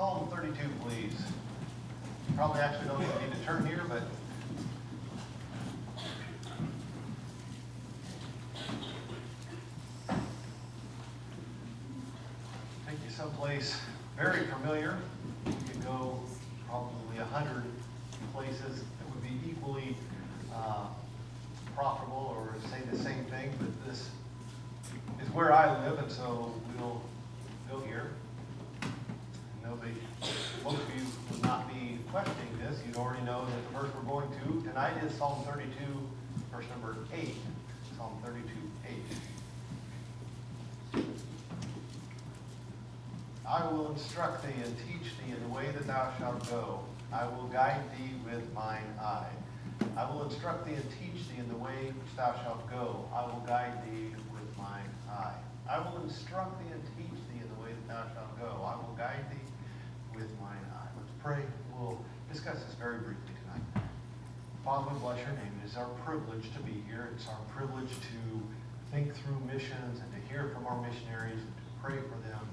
Psalm 0.00 0.28
32, 0.34 0.54
please. 0.82 1.12
You 1.12 2.34
Probably 2.34 2.62
actually 2.62 2.88
don't 2.88 3.02
even 3.02 3.16
need 3.20 3.38
to 3.38 3.44
turn 3.44 3.66
here, 3.66 3.82
but 3.86 4.00
take 12.88 12.96
you 13.04 13.10
someplace 13.10 13.78
very 14.16 14.46
familiar. 14.46 14.96
You 15.44 15.52
could 15.70 15.84
go 15.84 16.18
probably 16.66 17.18
a 17.18 17.24
hundred 17.26 17.64
places 18.32 18.56
that 18.56 19.14
would 19.14 19.22
be 19.22 19.50
equally 19.50 19.94
uh, 20.54 20.86
profitable 21.76 22.34
or 22.38 22.54
say 22.70 22.80
the 22.90 22.98
same 22.98 23.26
thing, 23.26 23.50
but 23.58 23.68
this 23.86 24.08
is 25.22 25.28
where 25.34 25.52
I 25.52 25.84
live, 25.84 25.98
and 25.98 26.10
so 26.10 26.54
we'll 26.78 27.02
go 27.70 27.80
here. 27.84 28.12
Nobody, 29.70 29.92
most 30.64 30.78
of 30.78 30.96
you 30.96 31.06
would 31.30 31.42
not 31.44 31.68
be 31.68 31.98
questioning 32.10 32.58
this. 32.58 32.80
You'd 32.84 32.96
already 32.96 33.22
know 33.22 33.46
that 33.46 33.72
the 33.72 33.78
verse 33.78 33.88
we're 33.94 34.10
going 34.10 34.28
to 34.28 34.68
tonight 34.68 35.00
is 35.04 35.14
Psalm 35.14 35.44
32, 35.44 35.70
verse 36.52 36.64
number 36.70 36.96
8. 37.14 37.36
Psalm 37.96 38.18
32, 38.24 38.48
8. 40.96 41.04
I 43.48 43.70
will 43.70 43.92
instruct 43.92 44.42
thee 44.42 44.54
and 44.64 44.76
teach 44.78 45.12
thee 45.18 45.32
in 45.32 45.40
the 45.40 45.48
way 45.60 45.70
that 45.72 45.86
thou 45.86 46.10
shalt 46.18 46.48
go. 46.48 46.80
I 47.12 47.26
will 47.26 47.48
guide 47.48 47.82
thee 47.92 48.14
with 48.24 48.52
mine 48.54 48.88
eye. 48.98 49.28
I 49.96 50.10
will 50.10 50.24
instruct 50.24 50.64
thee 50.64 50.72
and 50.72 50.88
teach 50.96 51.28
thee 51.28 51.38
in 51.38 51.48
the 51.48 51.56
way 51.56 51.92
which 52.00 52.16
thou 52.16 52.32
shalt 52.42 52.70
go. 52.70 53.04
I 53.12 53.26
will 53.26 53.44
guide 53.46 53.84
thee 53.84 54.08
with 54.32 54.48
mine 54.56 54.88
eye. 55.10 55.36
I 55.68 55.78
will 55.80 56.02
instruct 56.02 56.58
thee 56.60 56.72
and 56.72 56.82
teach 56.96 57.18
thee 57.28 57.40
in 57.44 57.48
the 57.54 57.60
way 57.60 57.76
that 57.76 57.88
thou 57.88 58.04
shalt 58.14 58.40
go. 58.40 58.64
I 58.64 58.76
will 58.76 58.94
guide 58.96 59.26
thee 59.30 59.44
with 60.16 60.30
mine 60.40 60.64
eye. 60.72 60.88
Let's 60.96 61.12
pray. 61.22 61.44
We'll 61.76 62.00
discuss 62.32 62.56
this 62.64 62.74
very 62.80 62.98
briefly 62.98 63.34
tonight. 63.44 63.84
Father, 64.64 64.92
bless 65.00 65.18
your 65.18 65.36
name. 65.36 65.52
It 65.62 65.68
is 65.68 65.76
our 65.76 65.88
privilege 66.06 66.52
to 66.54 66.60
be 66.60 66.84
here. 66.88 67.10
It's 67.14 67.28
our 67.28 67.40
privilege 67.52 67.90
to 67.90 68.20
think 68.92 69.12
through 69.14 69.40
missions 69.44 70.00
and 70.00 70.08
to 70.16 70.20
hear 70.32 70.48
from 70.54 70.66
our 70.66 70.80
missionaries 70.80 71.40
and 71.40 71.52
to 71.52 71.64
pray 71.82 72.00
for 72.08 72.16
them 72.28 72.48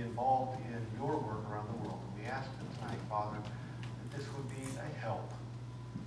involved 0.00 0.58
in 0.66 0.80
your 0.98 1.16
work 1.16 1.48
around 1.50 1.68
the 1.68 1.78
world. 1.86 2.00
And 2.06 2.24
we 2.24 2.30
ask 2.30 2.48
tonight, 2.78 2.98
Father, 3.08 3.38
that 3.38 4.16
this 4.16 4.26
would 4.34 4.48
be 4.48 4.62
a 4.78 4.98
help, 5.00 5.32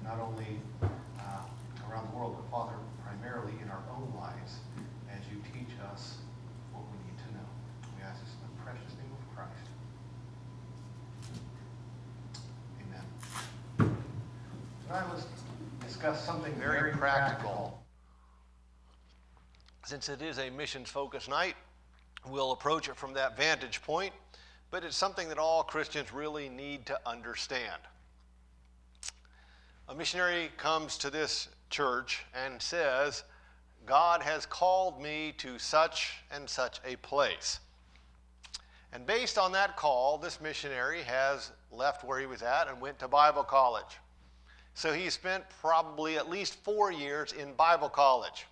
not 0.04 0.20
only 0.20 0.60
uh, 0.82 1.90
around 1.90 2.12
the 2.12 2.18
world, 2.18 2.38
but 2.38 2.50
Father, 2.52 2.76
primarily 3.04 3.54
in 3.62 3.70
our 3.70 3.84
own 3.96 4.14
lives 4.20 4.60
as 5.12 5.20
you 5.32 5.42
teach 5.54 5.74
us 5.92 6.18
what 6.72 6.84
we 6.92 6.98
need 7.08 7.18
to 7.20 7.34
know. 7.36 7.48
We 7.98 8.04
ask 8.04 8.20
this 8.24 8.34
in 8.34 8.42
the 8.48 8.62
precious 8.64 8.94
name 8.98 9.12
of 9.12 9.24
Christ. 9.36 9.68
Amen. 13.80 13.96
Tonight 14.88 15.06
let's 15.14 15.26
discuss 15.86 16.26
something 16.26 16.54
very 16.56 16.92
practical. 16.94 17.84
Since 19.86 20.10
it 20.10 20.22
is 20.22 20.40
a 20.40 20.50
missions 20.50 20.90
focused 20.90 21.30
night, 21.30 21.56
we'll 22.30 22.52
approach 22.52 22.88
it 22.88 22.96
from 22.96 23.14
that 23.14 23.38
vantage 23.38 23.82
point, 23.82 24.14
but 24.70 24.84
it's 24.84 24.96
something 24.96 25.28
that 25.30 25.38
all 25.38 25.64
Christians 25.64 26.14
really 26.14 26.50
need 26.50 26.86
to 26.86 27.00
understand. 27.06 27.82
A 29.90 29.96
missionary 29.96 30.52
comes 30.58 30.98
to 31.00 31.10
this 31.10 31.50
church 31.70 32.24
and 32.34 32.62
says, 32.62 33.24
God 33.86 34.22
has 34.22 34.46
called 34.46 35.02
me 35.02 35.34
to 35.40 35.58
such 35.58 36.24
and 36.32 36.50
such 36.50 36.80
a 36.86 36.96
place. 36.98 37.60
And 38.94 39.06
based 39.06 39.38
on 39.38 39.52
that 39.54 39.76
call, 39.78 40.18
this 40.18 40.40
missionary 40.40 41.02
has 41.04 41.52
left 41.72 42.04
where 42.04 42.20
he 42.20 42.26
was 42.26 42.42
at 42.42 42.68
and 42.68 42.80
went 42.80 43.00
to 43.00 43.08
Bible 43.08 43.44
college. 43.44 43.98
So 44.74 44.94
he 44.94 45.10
spent 45.10 45.44
probably 45.62 46.18
at 46.18 46.30
least 46.30 46.56
four 46.64 46.92
years 46.92 47.34
in 47.34 47.54
Bible 47.54 47.90
college. 47.90 48.46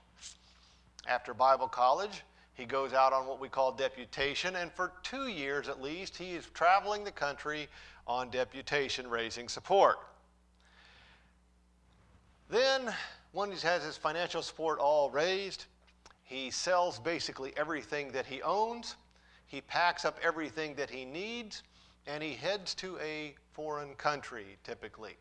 After 1.08 1.34
Bible 1.34 1.68
college, 1.68 2.24
he 2.59 2.66
goes 2.66 2.92
out 2.92 3.14
on 3.14 3.25
what 3.25 3.40
we 3.40 3.47
call 3.47 3.72
deputation, 3.72 4.58
and 4.58 4.70
for 4.74 4.92
two 5.02 5.28
years 5.28 5.70
at 5.70 5.81
least, 5.81 6.18
he 6.18 6.31
is 6.31 6.46
traveling 6.53 7.06
the 7.06 7.12
country 7.12 7.70
on 8.06 8.30
deputation, 8.30 9.09
raising 9.09 9.47
support. 9.47 9.97
Then, 12.50 12.94
when 13.31 13.50
he 13.50 13.66
has 13.66 13.84
his 13.86 13.96
financial 13.96 14.42
support 14.42 14.78
all 14.78 15.09
raised, 15.09 15.68
he 16.25 16.52
sells 16.52 17.00
basically 17.00 17.53
everything 17.56 18.12
that 18.12 18.25
he 18.25 18.42
owns, 18.42 18.97
he 19.46 19.62
packs 19.62 20.03
up 20.03 20.20
everything 20.22 20.76
that 20.76 20.90
he 20.90 21.06
needs, 21.06 21.64
and 22.08 22.22
he 22.22 22.34
heads 22.34 22.76
to 22.76 23.00
a 23.00 23.36
foreign 23.53 23.94
country 23.96 24.58
typically. 24.66 25.16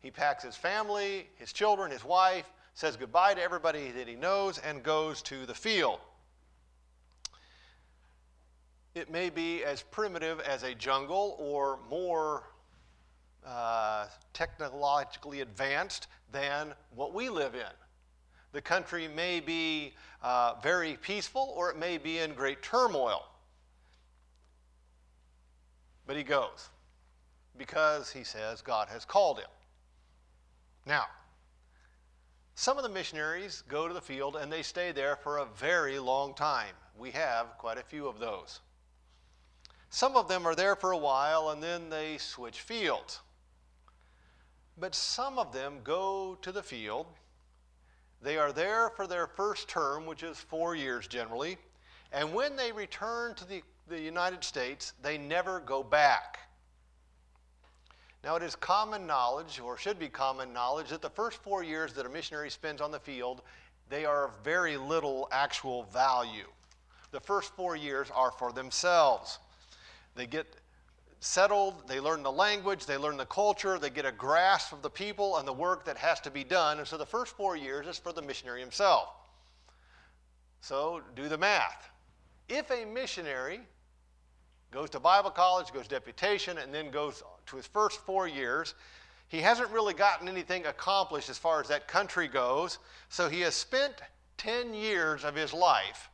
He 0.00 0.10
packs 0.10 0.44
his 0.44 0.56
family, 0.56 1.28
his 1.36 1.50
children, 1.50 1.90
his 1.90 2.04
wife, 2.04 2.52
says 2.74 2.96
goodbye 2.96 3.32
to 3.34 3.42
everybody 3.42 3.90
that 3.92 4.06
he 4.06 4.16
knows, 4.16 4.58
and 4.58 4.82
goes 4.82 5.22
to 5.22 5.46
the 5.46 5.54
field. 5.54 5.98
It 8.94 9.10
may 9.10 9.28
be 9.28 9.64
as 9.64 9.82
primitive 9.82 10.38
as 10.40 10.62
a 10.62 10.74
jungle 10.74 11.36
or 11.40 11.80
more 11.90 12.44
uh, 13.44 14.06
technologically 14.32 15.40
advanced 15.40 16.06
than 16.30 16.74
what 16.94 17.12
we 17.12 17.28
live 17.28 17.54
in. 17.54 17.72
The 18.52 18.62
country 18.62 19.08
may 19.08 19.40
be 19.40 19.94
uh, 20.22 20.54
very 20.62 20.96
peaceful 20.96 21.52
or 21.56 21.70
it 21.70 21.76
may 21.76 21.98
be 21.98 22.18
in 22.18 22.34
great 22.34 22.62
turmoil. 22.62 23.26
But 26.06 26.16
he 26.16 26.22
goes 26.22 26.68
because 27.58 28.12
he 28.12 28.22
says 28.22 28.62
God 28.62 28.88
has 28.88 29.04
called 29.04 29.38
him. 29.38 29.50
Now, 30.86 31.06
some 32.54 32.76
of 32.76 32.84
the 32.84 32.88
missionaries 32.88 33.64
go 33.68 33.88
to 33.88 33.94
the 33.94 34.00
field 34.00 34.36
and 34.36 34.52
they 34.52 34.62
stay 34.62 34.92
there 34.92 35.16
for 35.16 35.38
a 35.38 35.46
very 35.46 35.98
long 35.98 36.34
time. 36.34 36.74
We 36.96 37.10
have 37.10 37.58
quite 37.58 37.78
a 37.78 37.82
few 37.82 38.06
of 38.06 38.20
those. 38.20 38.60
Some 39.94 40.16
of 40.16 40.26
them 40.26 40.44
are 40.44 40.56
there 40.56 40.74
for 40.74 40.90
a 40.90 40.98
while 40.98 41.50
and 41.50 41.62
then 41.62 41.88
they 41.88 42.18
switch 42.18 42.62
fields. 42.62 43.20
But 44.76 44.92
some 44.92 45.38
of 45.38 45.52
them 45.52 45.82
go 45.84 46.36
to 46.42 46.50
the 46.50 46.64
field. 46.64 47.06
They 48.20 48.36
are 48.36 48.50
there 48.50 48.90
for 48.96 49.06
their 49.06 49.28
first 49.28 49.68
term, 49.68 50.04
which 50.04 50.24
is 50.24 50.36
four 50.36 50.74
years 50.74 51.06
generally. 51.06 51.58
And 52.12 52.34
when 52.34 52.56
they 52.56 52.72
return 52.72 53.36
to 53.36 53.44
the, 53.48 53.62
the 53.86 54.00
United 54.00 54.42
States, 54.42 54.94
they 55.00 55.16
never 55.16 55.60
go 55.60 55.84
back. 55.84 56.40
Now, 58.24 58.34
it 58.34 58.42
is 58.42 58.56
common 58.56 59.06
knowledge, 59.06 59.60
or 59.60 59.78
should 59.78 60.00
be 60.00 60.08
common 60.08 60.52
knowledge, 60.52 60.88
that 60.88 61.02
the 61.02 61.10
first 61.10 61.40
four 61.40 61.62
years 61.62 61.92
that 61.92 62.04
a 62.04 62.08
missionary 62.08 62.50
spends 62.50 62.80
on 62.80 62.90
the 62.90 62.98
field, 62.98 63.42
they 63.90 64.04
are 64.04 64.24
of 64.24 64.32
very 64.42 64.76
little 64.76 65.28
actual 65.30 65.84
value. 65.84 66.48
The 67.12 67.20
first 67.20 67.54
four 67.54 67.76
years 67.76 68.10
are 68.12 68.32
for 68.32 68.52
themselves. 68.52 69.38
They 70.14 70.26
get 70.26 70.56
settled, 71.20 71.88
they 71.88 72.00
learn 72.00 72.22
the 72.22 72.32
language, 72.32 72.86
they 72.86 72.96
learn 72.96 73.16
the 73.16 73.26
culture, 73.26 73.78
they 73.78 73.90
get 73.90 74.04
a 74.04 74.12
grasp 74.12 74.72
of 74.72 74.82
the 74.82 74.90
people 74.90 75.38
and 75.38 75.48
the 75.48 75.52
work 75.52 75.84
that 75.86 75.96
has 75.96 76.20
to 76.20 76.30
be 76.30 76.44
done. 76.44 76.78
And 76.78 76.86
so 76.86 76.96
the 76.96 77.06
first 77.06 77.36
four 77.36 77.56
years 77.56 77.86
is 77.86 77.98
for 77.98 78.12
the 78.12 78.22
missionary 78.22 78.60
himself. 78.60 79.08
So 80.60 81.02
do 81.16 81.28
the 81.28 81.38
math. 81.38 81.90
If 82.48 82.70
a 82.70 82.84
missionary 82.84 83.60
goes 84.70 84.90
to 84.90 85.00
Bible 85.00 85.30
college, 85.30 85.72
goes 85.72 85.88
deputation, 85.88 86.58
and 86.58 86.74
then 86.74 86.90
goes 86.90 87.22
to 87.46 87.56
his 87.56 87.66
first 87.66 88.00
four 88.00 88.28
years, 88.28 88.74
he 89.28 89.40
hasn't 89.40 89.70
really 89.70 89.94
gotten 89.94 90.28
anything 90.28 90.66
accomplished 90.66 91.30
as 91.30 91.38
far 91.38 91.60
as 91.60 91.68
that 91.68 91.88
country 91.88 92.28
goes. 92.28 92.78
So 93.08 93.28
he 93.28 93.40
has 93.40 93.54
spent 93.54 93.94
10 94.36 94.74
years 94.74 95.24
of 95.24 95.34
his 95.34 95.52
life 95.54 96.10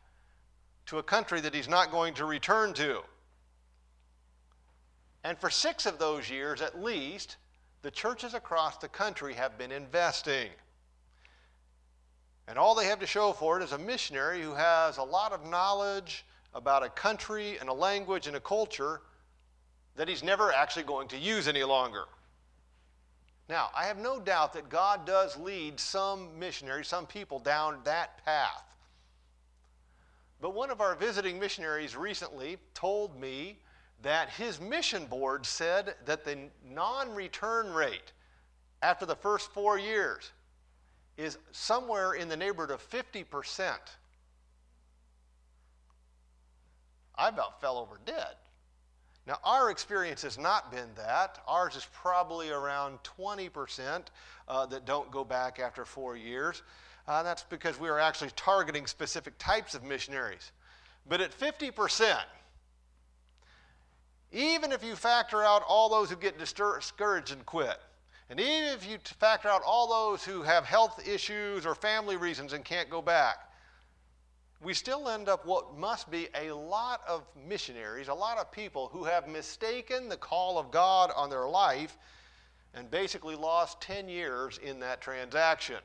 to 0.87 0.99
a 0.99 1.03
country 1.03 1.41
that 1.41 1.55
he's 1.55 1.69
not 1.69 1.91
going 1.91 2.15
to 2.15 2.25
return 2.25 2.73
to. 2.75 3.03
And 5.25 5.39
for 5.39 5.51
six 5.51 5.87
of 5.87 5.99
those 5.99 6.31
years 6.31 6.63
at 6.63 6.83
least, 6.83 7.37
the 7.83 7.91
churches 7.91 8.35
across 8.35 8.77
the 8.77 8.89
country 8.89 9.35
have 9.35 9.59
been 9.59 9.73
investing. 9.73 10.49
And 12.49 12.59
all 12.59 12.75
they 12.75 12.87
have 12.87 13.01
to 13.01 13.07
show 13.07 13.33
for 13.33 13.61
it 13.61 13.65
is 13.65 13.73
a 13.73 13.79
missionary 13.79 14.43
who 14.43 14.55
has 14.55 14.99
a 14.99 15.03
lot 15.03 15.33
of 15.33 15.47
knowledge 15.47 16.25
about 16.55 16.83
a 16.83 16.89
country 16.89 17.59
and 17.59 17.69
a 17.69 17.73
language 17.73 18.27
and 18.27 18.37
a 18.37 18.41
culture 18.41 19.03
that 19.97 20.09
he's 20.09 20.23
never 20.23 20.53
actually 20.53 20.83
going 20.83 21.09
to 21.09 21.19
use 21.19 21.47
any 21.47 21.63
longer. 21.63 22.05
Now, 23.49 23.69
I 23.75 23.85
have 23.85 23.99
no 23.99 24.21
doubt 24.21 24.53
that 24.55 24.69
God 24.69 25.05
does 25.05 25.37
lead 25.37 25.79
some 25.79 26.39
missionaries, 26.39 26.89
some 26.89 27.07
people 27.07 27.39
down 27.39 27.81
that 27.85 28.25
path. 28.25 28.65
But 30.41 30.55
one 30.55 30.71
of 30.71 30.81
our 30.81 30.95
visiting 30.95 31.39
missionaries 31.39 31.97
recently 31.97 32.59
told 32.75 33.21
me 33.21 33.59
that 34.03 34.31
his 34.31 34.61
mission 34.61 35.07
board 35.07 35.45
said 35.45 35.95
that 36.07 36.25
the 36.25 36.39
non 36.65 37.15
return 37.15 37.73
rate 37.73 38.13
after 38.83 39.05
the 39.05 39.17
first 39.17 39.51
four 39.53 39.79
years 39.79 40.31
is 41.17 41.39
somewhere 41.53 42.15
in 42.15 42.29
the 42.29 42.37
neighborhood 42.37 42.71
of 42.71 42.91
50%. 42.91 43.75
I 47.17 47.29
about 47.29 47.61
fell 47.61 47.77
over 47.77 48.01
dead. 48.07 48.37
Now, 49.27 49.39
our 49.45 49.71
experience 49.71 50.23
has 50.23 50.39
not 50.39 50.73
been 50.73 50.89
that. 50.97 51.39
Ours 51.47 51.77
is 51.77 51.87
probably 51.93 52.51
around 52.51 52.99
20% 53.19 54.05
uh, 54.49 54.67
that 54.67 54.87
don't 54.87 55.11
go 55.11 55.25
back 55.25 55.61
after 55.61 55.85
four 55.85 56.17
years. 56.17 56.63
Uh, 57.07 57.23
that's 57.23 57.43
because 57.43 57.79
we 57.79 57.89
are 57.89 57.99
actually 57.99 58.31
targeting 58.35 58.87
specific 58.87 59.35
types 59.39 59.75
of 59.75 59.85
missionaries. 59.85 60.53
But 61.07 61.21
at 61.21 61.39
50%, 61.39 62.17
even 64.33 64.73
if 64.73 64.85
you 64.85 64.95
factor 64.95 65.43
out 65.43 65.63
all 65.67 65.89
those 65.89 66.11
who 66.11 66.17
get 66.17 66.39
discouraged 66.39 67.33
and 67.33 67.45
quit, 67.47 67.79
and 68.29 68.39
even 68.39 68.69
if 68.69 68.89
you 68.89 68.99
factor 69.19 69.49
out 69.49 69.63
all 69.67 69.89
those 69.89 70.25
who 70.25 70.43
have 70.43 70.65
health 70.65 71.07
issues 71.07 71.67
or 71.67 71.75
family 71.75 72.17
reasons 72.17 72.53
and 72.53 72.65
can't 72.65 72.89
go 72.89 73.03
back, 73.03 73.51
we 74.63 74.75
still 74.75 75.09
end 75.09 75.29
up 75.29 75.45
with 75.45 75.51
what 75.51 75.77
must 75.77 76.11
be 76.11 76.29
a 76.41 76.53
lot 76.53 77.01
of 77.09 77.27
missionaries, 77.49 78.09
a 78.09 78.15
lot 78.15 78.39
of 78.39 78.53
people 78.53 78.89
who 78.93 79.05
have 79.05 79.27
mistaken 79.27 80.09
the 80.09 80.17
call 80.17 80.59
of 80.59 80.71
God 80.71 81.11
on 81.17 81.31
their 81.31 81.49
life 81.49 81.97
and 82.75 82.91
basically 82.91 83.35
lost 83.35 83.81
10 83.81 84.09
years 84.09 84.59
in 84.59 84.79
that 84.81 85.01
transaction. 85.01 85.79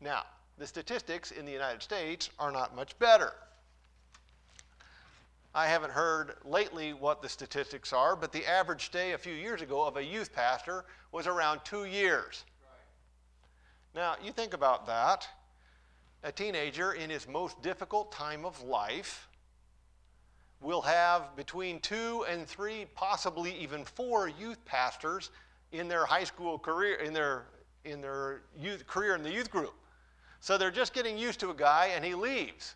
Now, 0.00 0.24
the 0.58 0.66
statistics 0.66 1.30
in 1.30 1.46
the 1.46 1.52
United 1.52 1.80
States 1.80 2.28
are 2.38 2.52
not 2.52 2.76
much 2.76 2.98
better. 2.98 3.32
I 5.54 5.66
haven't 5.66 5.92
heard 5.92 6.36
lately 6.44 6.94
what 6.94 7.20
the 7.20 7.28
statistics 7.28 7.92
are, 7.92 8.16
but 8.16 8.32
the 8.32 8.46
average 8.46 8.86
stay 8.86 9.12
a 9.12 9.18
few 9.18 9.34
years 9.34 9.60
ago 9.60 9.84
of 9.84 9.98
a 9.98 10.04
youth 10.04 10.32
pastor 10.32 10.84
was 11.12 11.26
around 11.26 11.60
two 11.62 11.84
years. 11.84 12.44
Right. 13.94 14.00
Now, 14.02 14.16
you 14.24 14.32
think 14.32 14.54
about 14.54 14.86
that. 14.86 15.28
A 16.22 16.32
teenager 16.32 16.92
in 16.92 17.10
his 17.10 17.28
most 17.28 17.60
difficult 17.62 18.12
time 18.12 18.46
of 18.46 18.62
life 18.62 19.28
will 20.62 20.80
have 20.80 21.36
between 21.36 21.80
two 21.80 22.24
and 22.30 22.46
three, 22.46 22.86
possibly 22.94 23.54
even 23.58 23.84
four 23.84 24.28
youth 24.28 24.64
pastors 24.64 25.30
in 25.72 25.88
their 25.88 26.06
high 26.06 26.24
school 26.24 26.58
career, 26.58 26.96
in 26.96 27.12
their, 27.12 27.44
in 27.84 28.00
their 28.00 28.42
youth 28.58 28.86
career 28.86 29.14
in 29.16 29.22
the 29.22 29.32
youth 29.32 29.50
group. 29.50 29.74
So 30.40 30.56
they're 30.56 30.70
just 30.70 30.94
getting 30.94 31.18
used 31.18 31.40
to 31.40 31.50
a 31.50 31.54
guy 31.54 31.90
and 31.94 32.04
he 32.04 32.14
leaves. 32.14 32.74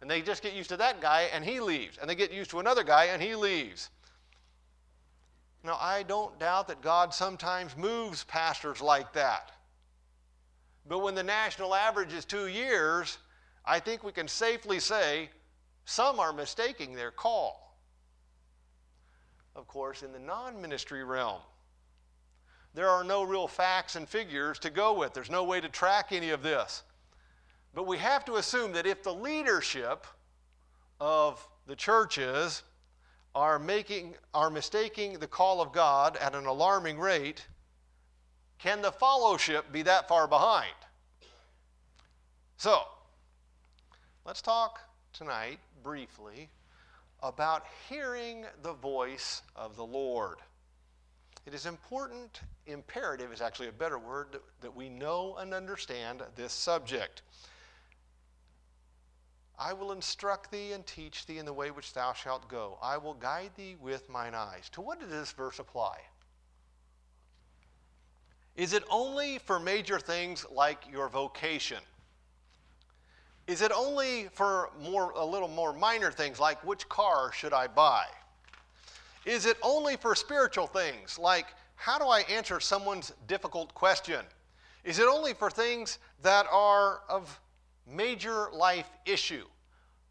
And 0.00 0.10
they 0.10 0.22
just 0.22 0.42
get 0.42 0.52
used 0.52 0.68
to 0.70 0.76
that 0.76 1.00
guy 1.00 1.28
and 1.32 1.44
he 1.44 1.60
leaves. 1.60 1.98
And 1.98 2.08
they 2.08 2.14
get 2.14 2.32
used 2.32 2.50
to 2.50 2.60
another 2.60 2.84
guy 2.84 3.06
and 3.06 3.22
he 3.22 3.34
leaves. 3.34 3.90
Now, 5.64 5.78
I 5.80 6.04
don't 6.04 6.38
doubt 6.38 6.68
that 6.68 6.80
God 6.80 7.12
sometimes 7.12 7.76
moves 7.76 8.22
pastors 8.24 8.80
like 8.80 9.12
that. 9.14 9.50
But 10.88 11.00
when 11.00 11.14
the 11.14 11.22
national 11.24 11.74
average 11.74 12.12
is 12.12 12.24
two 12.24 12.46
years, 12.46 13.18
I 13.64 13.80
think 13.80 14.04
we 14.04 14.12
can 14.12 14.28
safely 14.28 14.78
say 14.78 15.30
some 15.84 16.20
are 16.20 16.32
mistaking 16.32 16.94
their 16.94 17.10
call. 17.10 17.76
Of 19.56 19.66
course, 19.66 20.02
in 20.02 20.12
the 20.12 20.18
non 20.18 20.60
ministry 20.60 21.02
realm, 21.02 21.40
there 22.74 22.90
are 22.90 23.02
no 23.02 23.22
real 23.22 23.48
facts 23.48 23.96
and 23.96 24.08
figures 24.08 24.58
to 24.60 24.70
go 24.70 24.92
with. 24.92 25.14
There's 25.14 25.30
no 25.30 25.44
way 25.44 25.60
to 25.60 25.68
track 25.68 26.08
any 26.12 26.30
of 26.30 26.42
this. 26.42 26.82
But 27.76 27.86
we 27.86 27.98
have 27.98 28.24
to 28.24 28.36
assume 28.36 28.72
that 28.72 28.86
if 28.86 29.02
the 29.02 29.12
leadership 29.12 30.06
of 30.98 31.46
the 31.66 31.76
churches 31.76 32.62
are 33.34 33.58
making 33.58 34.14
are 34.32 34.48
mistaking 34.48 35.18
the 35.18 35.26
call 35.26 35.60
of 35.60 35.72
God 35.72 36.16
at 36.16 36.34
an 36.34 36.46
alarming 36.46 36.98
rate, 36.98 37.46
can 38.58 38.80
the 38.80 38.90
fellowship 38.90 39.70
be 39.72 39.82
that 39.82 40.08
far 40.08 40.26
behind? 40.26 40.72
So, 42.56 42.80
let's 44.24 44.40
talk 44.40 44.80
tonight 45.12 45.58
briefly 45.82 46.48
about 47.22 47.64
hearing 47.90 48.46
the 48.62 48.72
voice 48.72 49.42
of 49.54 49.76
the 49.76 49.84
Lord. 49.84 50.38
It 51.44 51.52
is 51.52 51.66
important, 51.66 52.40
imperative 52.64 53.34
is 53.34 53.42
actually 53.42 53.68
a 53.68 53.72
better 53.72 53.98
word, 53.98 54.38
that 54.62 54.74
we 54.74 54.88
know 54.88 55.36
and 55.38 55.52
understand 55.52 56.22
this 56.36 56.54
subject. 56.54 57.20
I 59.58 59.72
will 59.72 59.92
instruct 59.92 60.50
thee 60.50 60.72
and 60.72 60.86
teach 60.86 61.26
thee 61.26 61.38
in 61.38 61.46
the 61.46 61.52
way 61.52 61.70
which 61.70 61.94
thou 61.94 62.12
shalt 62.12 62.48
go. 62.48 62.78
I 62.82 62.98
will 62.98 63.14
guide 63.14 63.52
thee 63.56 63.76
with 63.80 64.08
mine 64.08 64.34
eyes. 64.34 64.68
To 64.72 64.82
what 64.82 65.00
does 65.00 65.08
this 65.08 65.32
verse 65.32 65.58
apply? 65.58 65.98
Is 68.54 68.72
it 68.72 68.84
only 68.90 69.38
for 69.38 69.58
major 69.58 69.98
things 69.98 70.46
like 70.50 70.78
your 70.90 71.08
vocation? 71.08 71.78
Is 73.46 73.62
it 73.62 73.70
only 73.72 74.28
for 74.32 74.70
more, 74.80 75.12
a 75.12 75.24
little 75.24 75.48
more 75.48 75.72
minor 75.72 76.10
things 76.10 76.40
like 76.40 76.62
which 76.64 76.88
car 76.88 77.30
should 77.32 77.52
I 77.52 77.66
buy? 77.66 78.04
Is 79.24 79.46
it 79.46 79.56
only 79.62 79.96
for 79.96 80.14
spiritual 80.14 80.66
things 80.66 81.18
like 81.18 81.46
how 81.76 81.98
do 81.98 82.06
I 82.06 82.20
answer 82.22 82.58
someone's 82.58 83.12
difficult 83.26 83.74
question? 83.74 84.24
Is 84.84 84.98
it 84.98 85.06
only 85.06 85.34
for 85.34 85.50
things 85.50 85.98
that 86.22 86.46
are 86.50 87.00
of 87.08 87.38
major 87.86 88.48
life 88.52 88.88
issue. 89.04 89.44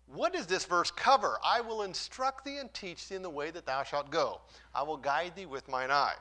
What 0.07 0.33
does 0.33 0.45
this 0.45 0.65
verse 0.65 0.91
cover? 0.91 1.37
I 1.43 1.61
will 1.61 1.81
instruct 1.81 2.45
thee 2.45 2.57
and 2.57 2.73
teach 2.73 3.07
thee 3.07 3.15
in 3.15 3.21
the 3.21 3.29
way 3.29 3.51
that 3.51 3.65
thou 3.65 3.83
shalt 3.83 4.11
go. 4.11 4.41
I 4.73 4.83
will 4.83 4.97
guide 4.97 5.33
thee 5.35 5.45
with 5.45 5.67
mine 5.67 5.91
eye. 5.91 6.15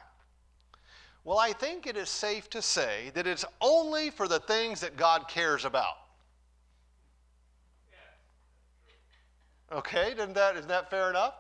Well, 1.25 1.39
I 1.39 1.53
think 1.53 1.87
it 1.87 1.97
is 1.97 2.09
safe 2.09 2.51
to 2.51 2.61
say 2.61 3.11
that 3.15 3.27
it's 3.27 3.45
only 3.61 4.11
for 4.11 4.29
the 4.29 4.41
things 4.41 4.81
that 4.81 4.97
God 4.97 5.27
cares 5.29 5.65
about. 5.65 5.97
Okay, 9.73 10.13
isn't 10.13 10.35
that, 10.35 10.57
isn't 10.57 10.69
that 10.69 10.91
fair 10.91 11.11
enough? 11.11 11.35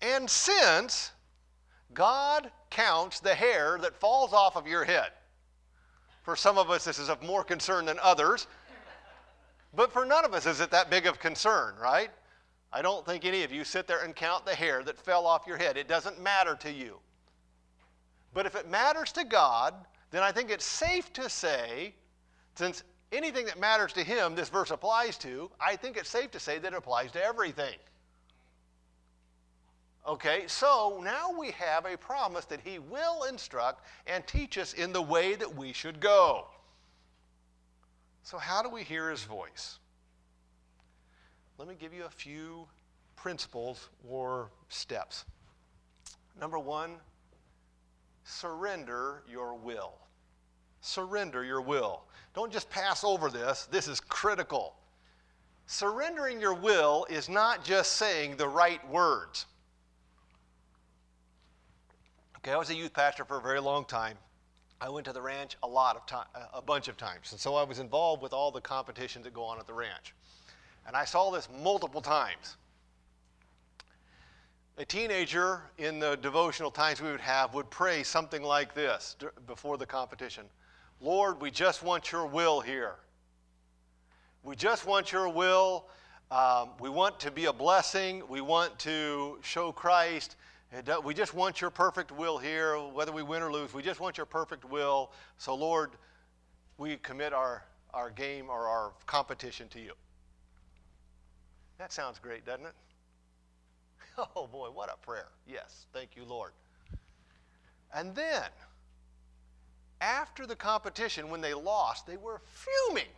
And 0.00 0.30
since 0.30 1.10
God 1.92 2.50
counts 2.70 3.20
the 3.20 3.34
hair 3.34 3.78
that 3.82 3.98
falls 3.98 4.32
off 4.32 4.56
of 4.56 4.66
your 4.66 4.84
head, 4.84 5.10
for 6.22 6.36
some 6.36 6.56
of 6.58 6.70
us 6.70 6.84
this 6.84 6.98
is 6.98 7.08
of 7.08 7.22
more 7.22 7.42
concern 7.42 7.84
than 7.84 7.98
others, 8.00 8.46
but 9.74 9.92
for 9.92 10.04
none 10.04 10.24
of 10.24 10.34
us 10.34 10.46
is 10.46 10.60
it 10.60 10.70
that 10.70 10.90
big 10.90 11.06
of 11.06 11.18
concern, 11.18 11.74
right? 11.80 12.10
I 12.72 12.82
don't 12.82 13.06
think 13.06 13.24
any 13.24 13.44
of 13.44 13.52
you 13.52 13.64
sit 13.64 13.86
there 13.86 14.04
and 14.04 14.14
count 14.14 14.44
the 14.44 14.54
hair 14.54 14.82
that 14.84 14.98
fell 14.98 15.26
off 15.26 15.46
your 15.46 15.56
head. 15.56 15.76
It 15.76 15.88
doesn't 15.88 16.20
matter 16.20 16.54
to 16.56 16.70
you. 16.70 16.98
But 18.34 18.46
if 18.46 18.54
it 18.54 18.68
matters 18.68 19.12
to 19.12 19.24
God, 19.24 19.74
then 20.10 20.22
I 20.22 20.32
think 20.32 20.50
it's 20.50 20.64
safe 20.64 21.12
to 21.14 21.30
say, 21.30 21.94
since 22.54 22.84
anything 23.10 23.46
that 23.46 23.58
matters 23.58 23.92
to 23.94 24.04
Him, 24.04 24.34
this 24.34 24.48
verse 24.48 24.70
applies 24.70 25.16
to, 25.18 25.50
I 25.60 25.76
think 25.76 25.96
it's 25.96 26.10
safe 26.10 26.30
to 26.32 26.40
say 26.40 26.58
that 26.58 26.72
it 26.72 26.76
applies 26.76 27.10
to 27.12 27.24
everything. 27.24 27.76
Okay, 30.06 30.44
so 30.46 31.00
now 31.02 31.30
we 31.38 31.50
have 31.52 31.84
a 31.84 31.96
promise 31.96 32.44
that 32.46 32.60
He 32.64 32.78
will 32.78 33.24
instruct 33.24 33.84
and 34.06 34.26
teach 34.26 34.56
us 34.56 34.72
in 34.72 34.92
the 34.92 35.02
way 35.02 35.34
that 35.34 35.54
we 35.54 35.72
should 35.72 36.00
go. 36.00 36.46
So, 38.30 38.36
how 38.36 38.60
do 38.60 38.68
we 38.68 38.82
hear 38.82 39.08
his 39.08 39.22
voice? 39.22 39.78
Let 41.56 41.66
me 41.66 41.74
give 41.80 41.94
you 41.94 42.04
a 42.04 42.10
few 42.10 42.68
principles 43.16 43.88
or 44.06 44.50
steps. 44.68 45.24
Number 46.38 46.58
one, 46.58 46.96
surrender 48.24 49.22
your 49.26 49.54
will. 49.54 49.94
Surrender 50.82 51.42
your 51.42 51.62
will. 51.62 52.02
Don't 52.34 52.52
just 52.52 52.68
pass 52.68 53.02
over 53.02 53.30
this, 53.30 53.66
this 53.70 53.88
is 53.88 53.98
critical. 53.98 54.74
Surrendering 55.64 56.38
your 56.38 56.52
will 56.52 57.06
is 57.08 57.30
not 57.30 57.64
just 57.64 57.92
saying 57.92 58.36
the 58.36 58.46
right 58.46 58.86
words. 58.90 59.46
Okay, 62.36 62.52
I 62.52 62.58
was 62.58 62.68
a 62.68 62.74
youth 62.74 62.92
pastor 62.92 63.24
for 63.24 63.38
a 63.38 63.42
very 63.42 63.62
long 63.62 63.86
time. 63.86 64.18
I 64.80 64.88
went 64.88 65.06
to 65.06 65.12
the 65.12 65.20
ranch 65.20 65.56
a 65.62 65.66
lot 65.66 65.96
of 65.96 66.06
time, 66.06 66.26
a 66.54 66.62
bunch 66.62 66.88
of 66.88 66.96
times. 66.96 67.32
And 67.32 67.40
so 67.40 67.56
I 67.56 67.64
was 67.64 67.80
involved 67.80 68.22
with 68.22 68.32
all 68.32 68.50
the 68.50 68.60
competitions 68.60 69.24
that 69.24 69.34
go 69.34 69.42
on 69.42 69.58
at 69.58 69.66
the 69.66 69.74
ranch. 69.74 70.14
And 70.86 70.94
I 70.94 71.04
saw 71.04 71.30
this 71.30 71.48
multiple 71.62 72.00
times. 72.00 72.56
A 74.78 74.84
teenager 74.84 75.62
in 75.78 75.98
the 75.98 76.16
devotional 76.16 76.70
times 76.70 77.00
we 77.02 77.10
would 77.10 77.20
have 77.20 77.52
would 77.52 77.68
pray 77.68 78.04
something 78.04 78.42
like 78.42 78.74
this 78.74 79.16
before 79.46 79.76
the 79.76 79.86
competition 79.86 80.44
Lord, 81.00 81.40
we 81.40 81.52
just 81.52 81.84
want 81.84 82.10
your 82.10 82.26
will 82.26 82.60
here. 82.60 82.96
We 84.42 84.56
just 84.56 84.84
want 84.84 85.12
your 85.12 85.28
will. 85.28 85.86
Um, 86.32 86.70
we 86.80 86.90
want 86.90 87.20
to 87.20 87.30
be 87.30 87.44
a 87.44 87.52
blessing. 87.52 88.22
We 88.28 88.40
want 88.40 88.76
to 88.80 89.38
show 89.42 89.70
Christ. 89.70 90.34
We 91.04 91.14
just 91.14 91.32
want 91.32 91.60
your 91.60 91.70
perfect 91.70 92.12
will 92.12 92.36
here, 92.36 92.76
whether 92.76 93.10
we 93.10 93.22
win 93.22 93.42
or 93.42 93.50
lose. 93.50 93.72
We 93.72 93.82
just 93.82 94.00
want 94.00 94.18
your 94.18 94.26
perfect 94.26 94.64
will. 94.64 95.12
So, 95.38 95.54
Lord, 95.54 95.92
we 96.76 96.96
commit 96.96 97.32
our, 97.32 97.64
our 97.94 98.10
game 98.10 98.50
or 98.50 98.66
our 98.66 98.92
competition 99.06 99.68
to 99.68 99.80
you. 99.80 99.92
That 101.78 101.92
sounds 101.92 102.18
great, 102.18 102.44
doesn't 102.44 102.66
it? 102.66 102.74
Oh 104.34 104.48
boy, 104.48 104.68
what 104.72 104.92
a 104.92 104.96
prayer. 104.96 105.28
Yes, 105.46 105.86
thank 105.92 106.16
you, 106.16 106.24
Lord. 106.24 106.50
And 107.94 108.16
then, 108.16 108.50
after 110.00 110.44
the 110.44 110.56
competition, 110.56 111.30
when 111.30 111.40
they 111.40 111.54
lost, 111.54 112.04
they 112.04 112.16
were 112.16 112.40
fuming. 112.44 113.12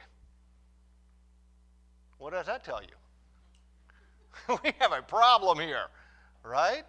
What 2.18 2.34
does 2.34 2.44
that 2.46 2.64
tell 2.64 2.82
you? 2.82 4.58
we 4.62 4.72
have 4.78 4.92
a 4.92 5.00
problem 5.00 5.58
here, 5.58 5.86
right? 6.44 6.84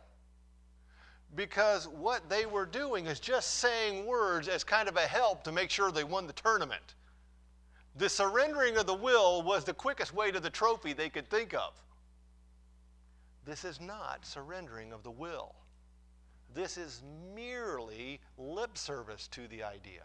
Because 1.35 1.87
what 1.87 2.29
they 2.29 2.45
were 2.45 2.65
doing 2.65 3.05
is 3.05 3.19
just 3.19 3.55
saying 3.55 4.05
words 4.05 4.47
as 4.47 4.63
kind 4.63 4.89
of 4.89 4.97
a 4.97 5.01
help 5.01 5.43
to 5.45 5.51
make 5.51 5.69
sure 5.69 5.91
they 5.91 6.03
won 6.03 6.27
the 6.27 6.33
tournament. 6.33 6.95
The 7.95 8.09
surrendering 8.09 8.77
of 8.77 8.85
the 8.85 8.93
will 8.93 9.41
was 9.41 9.63
the 9.63 9.73
quickest 9.73 10.13
way 10.13 10.31
to 10.31 10.39
the 10.39 10.49
trophy 10.49 10.93
they 10.93 11.09
could 11.09 11.29
think 11.29 11.53
of. 11.53 11.73
This 13.45 13.65
is 13.65 13.81
not 13.81 14.25
surrendering 14.25 14.93
of 14.93 15.03
the 15.03 15.11
will. 15.11 15.55
This 16.53 16.77
is 16.77 17.01
merely 17.33 18.19
lip 18.37 18.77
service 18.77 19.27
to 19.29 19.47
the 19.47 19.63
idea. 19.63 20.03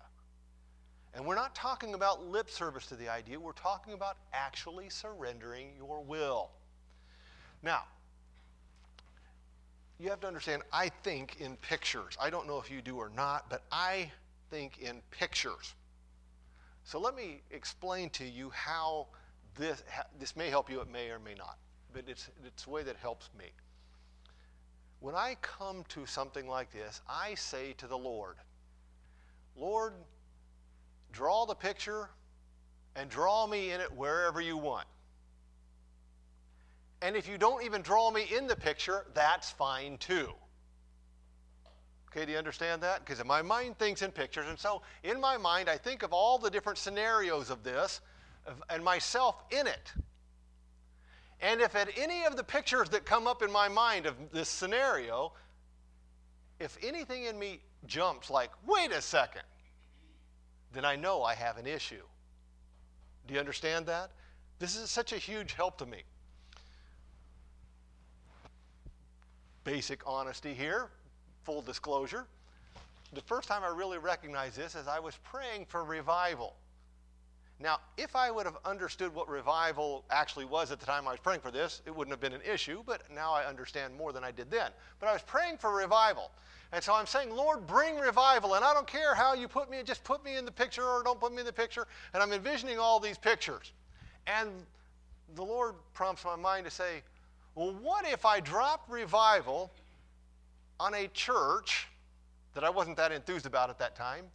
And 1.14 1.24
we're 1.24 1.34
not 1.34 1.54
talking 1.54 1.94
about 1.94 2.24
lip 2.24 2.50
service 2.50 2.86
to 2.86 2.94
the 2.94 3.08
idea, 3.08 3.40
we're 3.40 3.52
talking 3.52 3.94
about 3.94 4.16
actually 4.32 4.90
surrendering 4.90 5.72
your 5.76 6.02
will. 6.02 6.50
Now, 7.62 7.84
you 9.98 10.10
have 10.10 10.20
to 10.20 10.26
understand, 10.26 10.62
I 10.72 10.90
think 11.02 11.40
in 11.40 11.56
pictures. 11.56 12.16
I 12.20 12.30
don't 12.30 12.46
know 12.46 12.58
if 12.58 12.70
you 12.70 12.82
do 12.82 12.96
or 12.96 13.10
not, 13.10 13.48
but 13.48 13.62
I 13.72 14.10
think 14.50 14.78
in 14.78 15.00
pictures. 15.10 15.74
So 16.84 17.00
let 17.00 17.16
me 17.16 17.42
explain 17.50 18.10
to 18.10 18.24
you 18.24 18.50
how 18.50 19.08
this, 19.56 19.82
this 20.18 20.36
may 20.36 20.50
help 20.50 20.70
you, 20.70 20.80
it 20.80 20.90
may 20.90 21.10
or 21.10 21.18
may 21.18 21.34
not, 21.34 21.58
but 21.92 22.04
it's, 22.06 22.28
it's 22.44 22.66
a 22.66 22.70
way 22.70 22.82
that 22.82 22.96
helps 22.96 23.30
me. 23.38 23.46
When 25.00 25.14
I 25.14 25.36
come 25.40 25.84
to 25.88 26.06
something 26.06 26.46
like 26.46 26.72
this, 26.72 27.00
I 27.08 27.34
say 27.34 27.74
to 27.78 27.86
the 27.86 27.96
Lord, 27.96 28.36
Lord, 29.56 29.94
draw 31.12 31.46
the 31.46 31.54
picture 31.54 32.10
and 32.94 33.08
draw 33.10 33.46
me 33.46 33.72
in 33.72 33.80
it 33.80 33.92
wherever 33.92 34.40
you 34.40 34.56
want. 34.56 34.86
And 37.02 37.14
if 37.14 37.28
you 37.28 37.38
don't 37.38 37.62
even 37.62 37.82
draw 37.82 38.10
me 38.10 38.26
in 38.34 38.46
the 38.46 38.56
picture, 38.56 39.06
that's 39.14 39.50
fine 39.50 39.98
too. 39.98 40.32
Okay, 42.10 42.24
do 42.24 42.32
you 42.32 42.38
understand 42.38 42.82
that? 42.82 43.04
Because 43.04 43.22
my 43.24 43.42
mind 43.42 43.78
thinks 43.78 44.00
in 44.00 44.10
pictures, 44.10 44.46
and 44.48 44.58
so 44.58 44.80
in 45.04 45.20
my 45.20 45.36
mind, 45.36 45.68
I 45.68 45.76
think 45.76 46.02
of 46.02 46.14
all 46.14 46.38
the 46.38 46.50
different 46.50 46.78
scenarios 46.78 47.50
of 47.50 47.62
this 47.62 48.00
and 48.70 48.82
myself 48.82 49.42
in 49.50 49.66
it. 49.66 49.92
And 51.40 51.60
if 51.60 51.76
at 51.76 51.90
any 51.98 52.24
of 52.24 52.36
the 52.36 52.44
pictures 52.44 52.88
that 52.90 53.04
come 53.04 53.26
up 53.26 53.42
in 53.42 53.52
my 53.52 53.68
mind 53.68 54.06
of 54.06 54.14
this 54.32 54.48
scenario, 54.48 55.32
if 56.58 56.78
anything 56.82 57.24
in 57.24 57.38
me 57.38 57.60
jumps 57.86 58.30
like, 58.30 58.50
wait 58.66 58.92
a 58.92 59.02
second, 59.02 59.42
then 60.72 60.86
I 60.86 60.96
know 60.96 61.22
I 61.22 61.34
have 61.34 61.58
an 61.58 61.66
issue. 61.66 62.02
Do 63.26 63.34
you 63.34 63.40
understand 63.40 63.84
that? 63.86 64.10
This 64.58 64.76
is 64.76 64.88
such 64.88 65.12
a 65.12 65.18
huge 65.18 65.52
help 65.52 65.76
to 65.78 65.86
me. 65.86 66.04
Basic 69.66 70.00
honesty 70.06 70.54
here, 70.54 70.90
full 71.42 71.60
disclosure. 71.60 72.28
The 73.14 73.20
first 73.22 73.48
time 73.48 73.64
I 73.64 73.76
really 73.76 73.98
recognized 73.98 74.56
this 74.56 74.76
is 74.76 74.86
I 74.86 75.00
was 75.00 75.18
praying 75.24 75.66
for 75.66 75.82
revival. 75.82 76.54
Now, 77.58 77.80
if 77.96 78.14
I 78.14 78.30
would 78.30 78.46
have 78.46 78.58
understood 78.64 79.12
what 79.12 79.28
revival 79.28 80.04
actually 80.08 80.44
was 80.44 80.70
at 80.70 80.78
the 80.78 80.86
time 80.86 81.08
I 81.08 81.10
was 81.10 81.18
praying 81.18 81.40
for 81.40 81.50
this, 81.50 81.82
it 81.84 81.92
wouldn't 81.94 82.12
have 82.12 82.20
been 82.20 82.32
an 82.32 82.46
issue, 82.48 82.84
but 82.86 83.02
now 83.12 83.32
I 83.32 83.44
understand 83.44 83.96
more 83.96 84.12
than 84.12 84.22
I 84.22 84.30
did 84.30 84.52
then. 84.52 84.70
But 85.00 85.08
I 85.08 85.12
was 85.12 85.22
praying 85.22 85.56
for 85.58 85.74
revival. 85.74 86.30
And 86.70 86.84
so 86.84 86.94
I'm 86.94 87.06
saying, 87.06 87.34
Lord, 87.34 87.66
bring 87.66 87.96
revival. 87.96 88.54
And 88.54 88.64
I 88.64 88.72
don't 88.72 88.86
care 88.86 89.16
how 89.16 89.34
you 89.34 89.48
put 89.48 89.68
me, 89.68 89.78
just 89.84 90.04
put 90.04 90.24
me 90.24 90.36
in 90.36 90.44
the 90.44 90.52
picture 90.52 90.84
or 90.84 91.02
don't 91.02 91.18
put 91.18 91.32
me 91.32 91.40
in 91.40 91.46
the 91.46 91.52
picture. 91.52 91.88
And 92.14 92.22
I'm 92.22 92.32
envisioning 92.32 92.78
all 92.78 93.00
these 93.00 93.18
pictures. 93.18 93.72
And 94.28 94.48
the 95.34 95.42
Lord 95.42 95.74
prompts 95.92 96.24
my 96.24 96.36
mind 96.36 96.66
to 96.66 96.70
say, 96.70 97.02
well, 97.56 97.74
what 97.82 98.06
if 98.06 98.24
I 98.26 98.38
drop 98.38 98.84
revival 98.88 99.72
on 100.78 100.94
a 100.94 101.08
church 101.08 101.88
that 102.54 102.62
I 102.62 102.70
wasn't 102.70 102.98
that 102.98 103.12
enthused 103.12 103.46
about 103.46 103.70
at 103.70 103.78
that 103.78 103.96
time 103.96 104.26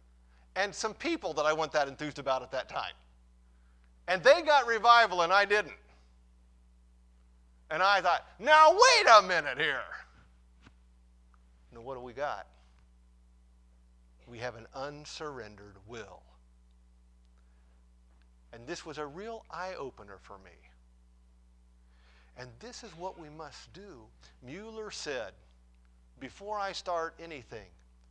and 0.56 0.74
some 0.74 0.92
people 0.92 1.32
that 1.34 1.46
I 1.46 1.52
wasn't 1.52 1.72
that 1.74 1.88
enthused 1.88 2.18
about 2.18 2.42
at 2.42 2.50
that 2.50 2.68
time? 2.68 2.92
And 4.08 4.22
they 4.24 4.42
got 4.42 4.66
revival 4.66 5.22
and 5.22 5.32
I 5.32 5.44
didn't. 5.44 5.72
And 7.70 7.80
I 7.80 8.00
thought, 8.00 8.26
now 8.40 8.72
wait 8.72 9.06
a 9.18 9.22
minute 9.22 9.56
here. 9.56 9.80
Now, 11.72 11.80
what 11.80 11.94
do 11.94 12.00
we 12.00 12.12
got? 12.12 12.48
We 14.26 14.38
have 14.38 14.56
an 14.56 14.66
unsurrendered 14.74 15.76
will. 15.86 16.22
And 18.52 18.66
this 18.66 18.84
was 18.84 18.98
a 18.98 19.06
real 19.06 19.44
eye 19.50 19.74
opener 19.78 20.18
for 20.20 20.38
me. 20.38 20.50
And 22.38 22.48
this 22.60 22.82
is 22.82 22.90
what 22.96 23.18
we 23.18 23.28
must 23.28 23.72
do. 23.72 24.02
Mueller 24.42 24.90
said, 24.90 25.32
before 26.18 26.58
I 26.58 26.72
start 26.72 27.14
anything, 27.22 27.66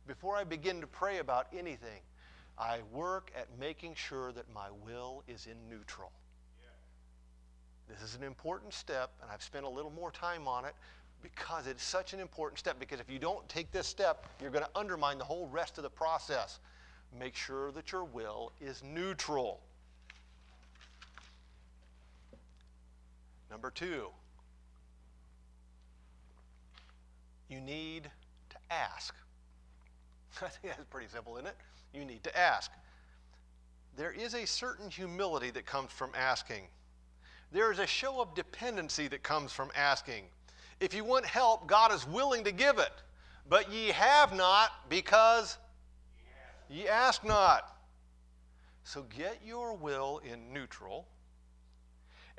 before 0.06 0.36
I 0.36 0.44
begin 0.44 0.80
to 0.80 0.86
pray 0.86 1.18
about 1.18 1.46
anything, 1.56 2.00
I 2.58 2.80
work 2.92 3.32
at 3.36 3.48
making 3.58 3.94
sure 3.94 4.32
that 4.32 4.52
my 4.54 4.68
will 4.84 5.22
is 5.26 5.46
in 5.46 5.56
neutral. 5.68 6.12
Yeah. 6.60 7.94
This 7.94 8.02
is 8.02 8.14
an 8.14 8.22
important 8.22 8.74
step, 8.74 9.10
and 9.22 9.30
I've 9.30 9.42
spent 9.42 9.64
a 9.64 9.68
little 9.68 9.90
more 9.90 10.10
time 10.10 10.46
on 10.46 10.64
it 10.64 10.74
because 11.22 11.66
it's 11.66 11.82
such 11.82 12.12
an 12.12 12.20
important 12.20 12.58
step. 12.58 12.78
Because 12.78 13.00
if 13.00 13.10
you 13.10 13.18
don't 13.18 13.48
take 13.48 13.72
this 13.72 13.86
step, 13.86 14.26
you're 14.40 14.50
going 14.50 14.64
to 14.64 14.78
undermine 14.78 15.18
the 15.18 15.24
whole 15.24 15.48
rest 15.48 15.78
of 15.78 15.84
the 15.84 15.90
process. 15.90 16.60
Make 17.18 17.34
sure 17.34 17.72
that 17.72 17.92
your 17.92 18.04
will 18.04 18.52
is 18.60 18.82
neutral. 18.84 19.60
Number 23.52 23.70
two, 23.70 24.06
you 27.50 27.60
need 27.60 28.10
to 28.48 28.56
ask. 28.70 29.14
I 30.42 30.48
think 30.48 30.74
that's 30.74 30.88
pretty 30.88 31.08
simple, 31.08 31.36
isn't 31.36 31.48
it? 31.48 31.56
You 31.92 32.06
need 32.06 32.24
to 32.24 32.36
ask. 32.36 32.70
There 33.94 34.10
is 34.10 34.32
a 34.32 34.46
certain 34.46 34.88
humility 34.88 35.50
that 35.50 35.66
comes 35.66 35.90
from 35.92 36.12
asking. 36.16 36.62
There 37.52 37.70
is 37.70 37.78
a 37.78 37.86
show 37.86 38.22
of 38.22 38.34
dependency 38.34 39.06
that 39.08 39.22
comes 39.22 39.52
from 39.52 39.70
asking. 39.76 40.24
If 40.80 40.94
you 40.94 41.04
want 41.04 41.26
help, 41.26 41.66
God 41.66 41.92
is 41.92 42.08
willing 42.08 42.44
to 42.44 42.52
give 42.52 42.78
it. 42.78 43.02
But 43.50 43.70
ye 43.70 43.88
have 43.88 44.34
not 44.34 44.88
because 44.88 45.58
ye 46.70 46.88
ask 46.88 47.22
not. 47.22 47.76
So 48.84 49.02
get 49.14 49.40
your 49.44 49.74
will 49.74 50.22
in 50.24 50.54
neutral 50.54 51.06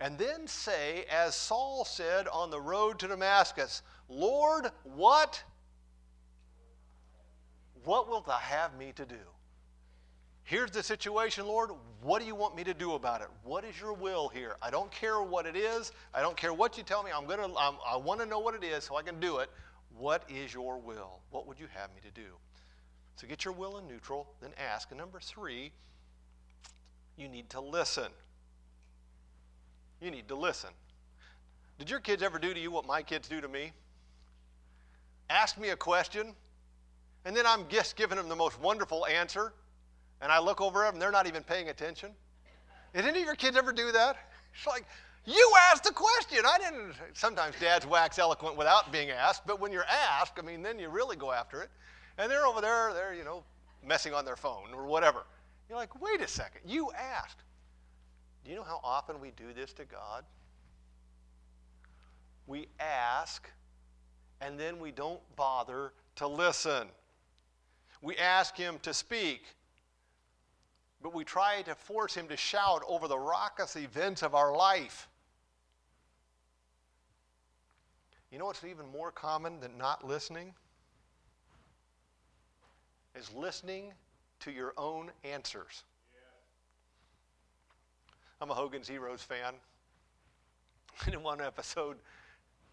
and 0.03 0.17
then 0.17 0.45
say, 0.47 1.05
as 1.09 1.33
Saul 1.33 1.85
said 1.85 2.27
on 2.27 2.51
the 2.51 2.59
road 2.59 2.99
to 2.99 3.07
Damascus, 3.07 3.83
Lord, 4.09 4.69
what? 4.83 5.41
What 7.85 8.09
wilt 8.09 8.25
thou 8.25 8.33
have 8.33 8.77
me 8.77 8.91
to 8.97 9.05
do? 9.05 9.15
Here's 10.43 10.71
the 10.71 10.83
situation, 10.83 11.47
Lord. 11.47 11.69
What 12.01 12.19
do 12.19 12.27
you 12.27 12.35
want 12.35 12.53
me 12.53 12.65
to 12.65 12.73
do 12.73 12.95
about 12.95 13.21
it? 13.21 13.29
What 13.45 13.63
is 13.63 13.79
your 13.79 13.93
will 13.93 14.27
here? 14.27 14.57
I 14.61 14.69
don't 14.69 14.91
care 14.91 15.21
what 15.21 15.45
it 15.45 15.55
is. 15.55 15.93
I 16.13 16.21
don't 16.21 16.35
care 16.35 16.53
what 16.53 16.77
you 16.77 16.83
tell 16.83 17.01
me. 17.01 17.11
I'm 17.15 17.25
gonna. 17.25 17.47
I'm, 17.57 17.75
I 17.87 17.95
want 17.95 18.19
to 18.19 18.25
know 18.25 18.39
what 18.39 18.55
it 18.55 18.63
is 18.65 18.83
so 18.83 18.97
I 18.97 19.03
can 19.03 19.21
do 19.21 19.37
it. 19.37 19.49
What 19.97 20.29
is 20.29 20.53
your 20.53 20.79
will? 20.79 21.21
What 21.29 21.47
would 21.47 21.61
you 21.61 21.67
have 21.73 21.89
me 21.95 22.01
to 22.01 22.11
do? 22.11 22.35
So 23.15 23.25
get 23.25 23.45
your 23.45 23.53
will 23.53 23.77
in 23.77 23.87
neutral, 23.87 24.27
then 24.41 24.51
ask. 24.57 24.91
And 24.91 24.99
number 24.99 25.21
three, 25.21 25.71
you 27.15 27.29
need 27.29 27.49
to 27.51 27.61
listen. 27.61 28.11
You 30.03 30.11
need 30.11 30.27
to 30.27 30.35
listen. 30.35 30.69
Did 31.79 31.89
your 31.89 32.01
kids 32.01 32.21
ever 32.21 32.37
do 32.37 32.53
to 32.53 32.59
you 32.59 32.71
what 32.71 32.85
my 32.85 33.01
kids 33.01 33.29
do 33.29 33.39
to 33.39 33.47
me? 33.47 33.71
Ask 35.29 35.57
me 35.57 35.69
a 35.69 35.77
question, 35.77 36.35
and 37.23 37.33
then 37.33 37.45
I'm 37.47 37.69
just 37.69 37.95
giving 37.95 38.17
them 38.17 38.27
the 38.27 38.35
most 38.35 38.59
wonderful 38.59 39.05
answer, 39.05 39.53
and 40.21 40.29
I 40.29 40.39
look 40.39 40.59
over 40.59 40.83
at 40.83 40.91
them 40.91 40.99
they're 40.99 41.09
not 41.09 41.25
even 41.25 41.41
paying 41.41 41.69
attention. 41.69 42.11
Did 42.93 43.05
any 43.05 43.19
of 43.21 43.25
your 43.25 43.35
kids 43.35 43.55
ever 43.55 43.71
do 43.71 43.93
that? 43.93 44.17
It's 44.53 44.67
like, 44.67 44.83
you 45.25 45.53
asked 45.71 45.85
the 45.85 45.93
question. 45.93 46.39
I 46.45 46.57
didn't. 46.57 46.95
Sometimes 47.13 47.55
dads 47.57 47.87
wax 47.87 48.19
eloquent 48.19 48.57
without 48.57 48.91
being 48.91 49.09
asked, 49.09 49.47
but 49.47 49.61
when 49.61 49.71
you're 49.71 49.85
asked, 49.85 50.33
I 50.37 50.41
mean, 50.41 50.61
then 50.61 50.79
you 50.79 50.89
really 50.89 51.15
go 51.15 51.31
after 51.31 51.61
it. 51.61 51.69
And 52.17 52.29
they're 52.29 52.45
over 52.45 52.59
there, 52.59 52.93
they're, 52.93 53.13
you 53.13 53.23
know, 53.23 53.45
messing 53.87 54.13
on 54.13 54.25
their 54.25 54.35
phone 54.35 54.73
or 54.73 54.85
whatever. 54.85 55.23
You're 55.69 55.77
like, 55.77 56.01
wait 56.01 56.19
a 56.19 56.27
second, 56.27 56.69
you 56.69 56.91
asked. 56.91 57.43
Do 58.43 58.51
you 58.51 58.57
know 58.57 58.63
how 58.63 58.79
often 58.83 59.19
we 59.21 59.31
do 59.31 59.53
this 59.53 59.71
to 59.73 59.85
God? 59.85 60.25
We 62.45 62.67
ask, 62.79 63.49
and 64.41 64.59
then 64.59 64.79
we 64.79 64.91
don't 64.91 65.21
bother 65.35 65.93
to 66.17 66.27
listen. 66.27 66.87
We 68.01 68.17
ask 68.17 68.57
Him 68.57 68.79
to 68.81 68.93
speak, 68.93 69.45
but 71.01 71.13
we 71.13 71.23
try 71.23 71.61
to 71.61 71.73
force 71.73 72.15
Him 72.15 72.27
to 72.27 72.35
shout 72.35 72.83
over 72.87 73.07
the 73.07 73.17
raucous 73.17 73.77
events 73.77 74.23
of 74.23 74.35
our 74.35 74.55
life. 74.55 75.07
You 78.29 78.39
know 78.39 78.45
what's 78.45 78.63
even 78.65 78.91
more 78.91 79.11
common 79.11 79.59
than 79.61 79.77
not 79.77 80.05
listening? 80.05 80.53
Is 83.15 83.31
listening 83.33 83.93
to 84.39 84.51
your 84.51 84.73
own 84.75 85.11
answers. 85.23 85.83
I'm 88.43 88.51
a 88.51 88.53
Hogan's 88.53 88.89
Heroes 88.89 89.21
fan. 89.21 89.53
And 91.05 91.13
in 91.15 91.23
one 91.23 91.39
episode, 91.39 91.95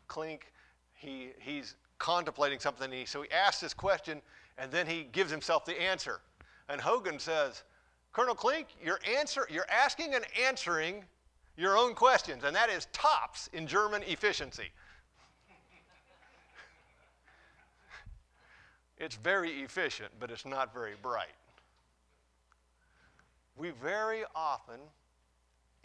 Klink, 0.09 0.53
he, 0.95 1.29
he's 1.39 1.77
contemplating 2.01 2.59
something, 2.59 2.91
he, 2.91 3.05
so 3.05 3.23
he 3.23 3.31
asks 3.31 3.61
this 3.61 3.73
question, 3.73 4.21
and 4.59 4.73
then 4.73 4.85
he 4.85 5.05
gives 5.13 5.31
himself 5.31 5.65
the 5.65 5.81
answer. 5.81 6.23
And 6.69 6.81
Hogan 6.81 7.21
says, 7.21 7.63
Colonel 8.13 8.35
Klink, 8.35 8.67
you're, 8.85 8.99
answer, 9.17 9.47
you're 9.49 9.71
asking 9.71 10.17
and 10.17 10.25
answering 10.45 11.05
your 11.57 11.79
own 11.79 11.95
questions, 11.95 12.43
and 12.43 12.57
that 12.57 12.69
is 12.69 12.89
tops 12.93 13.49
in 13.53 13.69
German 13.69 14.03
efficiency. 14.09 14.73
it's 18.99 19.15
very 19.15 19.63
efficient, 19.63 20.11
but 20.19 20.33
it's 20.33 20.45
not 20.45 20.75
very 20.75 20.95
bright. 21.01 21.29
We 23.57 23.71
very 23.71 24.25
often 24.35 24.81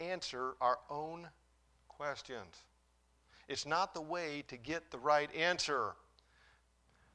answer 0.00 0.54
our 0.60 0.78
own 0.90 1.28
questions. 1.88 2.62
It's 3.48 3.66
not 3.66 3.94
the 3.94 4.00
way 4.00 4.44
to 4.48 4.56
get 4.56 4.90
the 4.90 4.98
right 4.98 5.32
answer. 5.34 5.94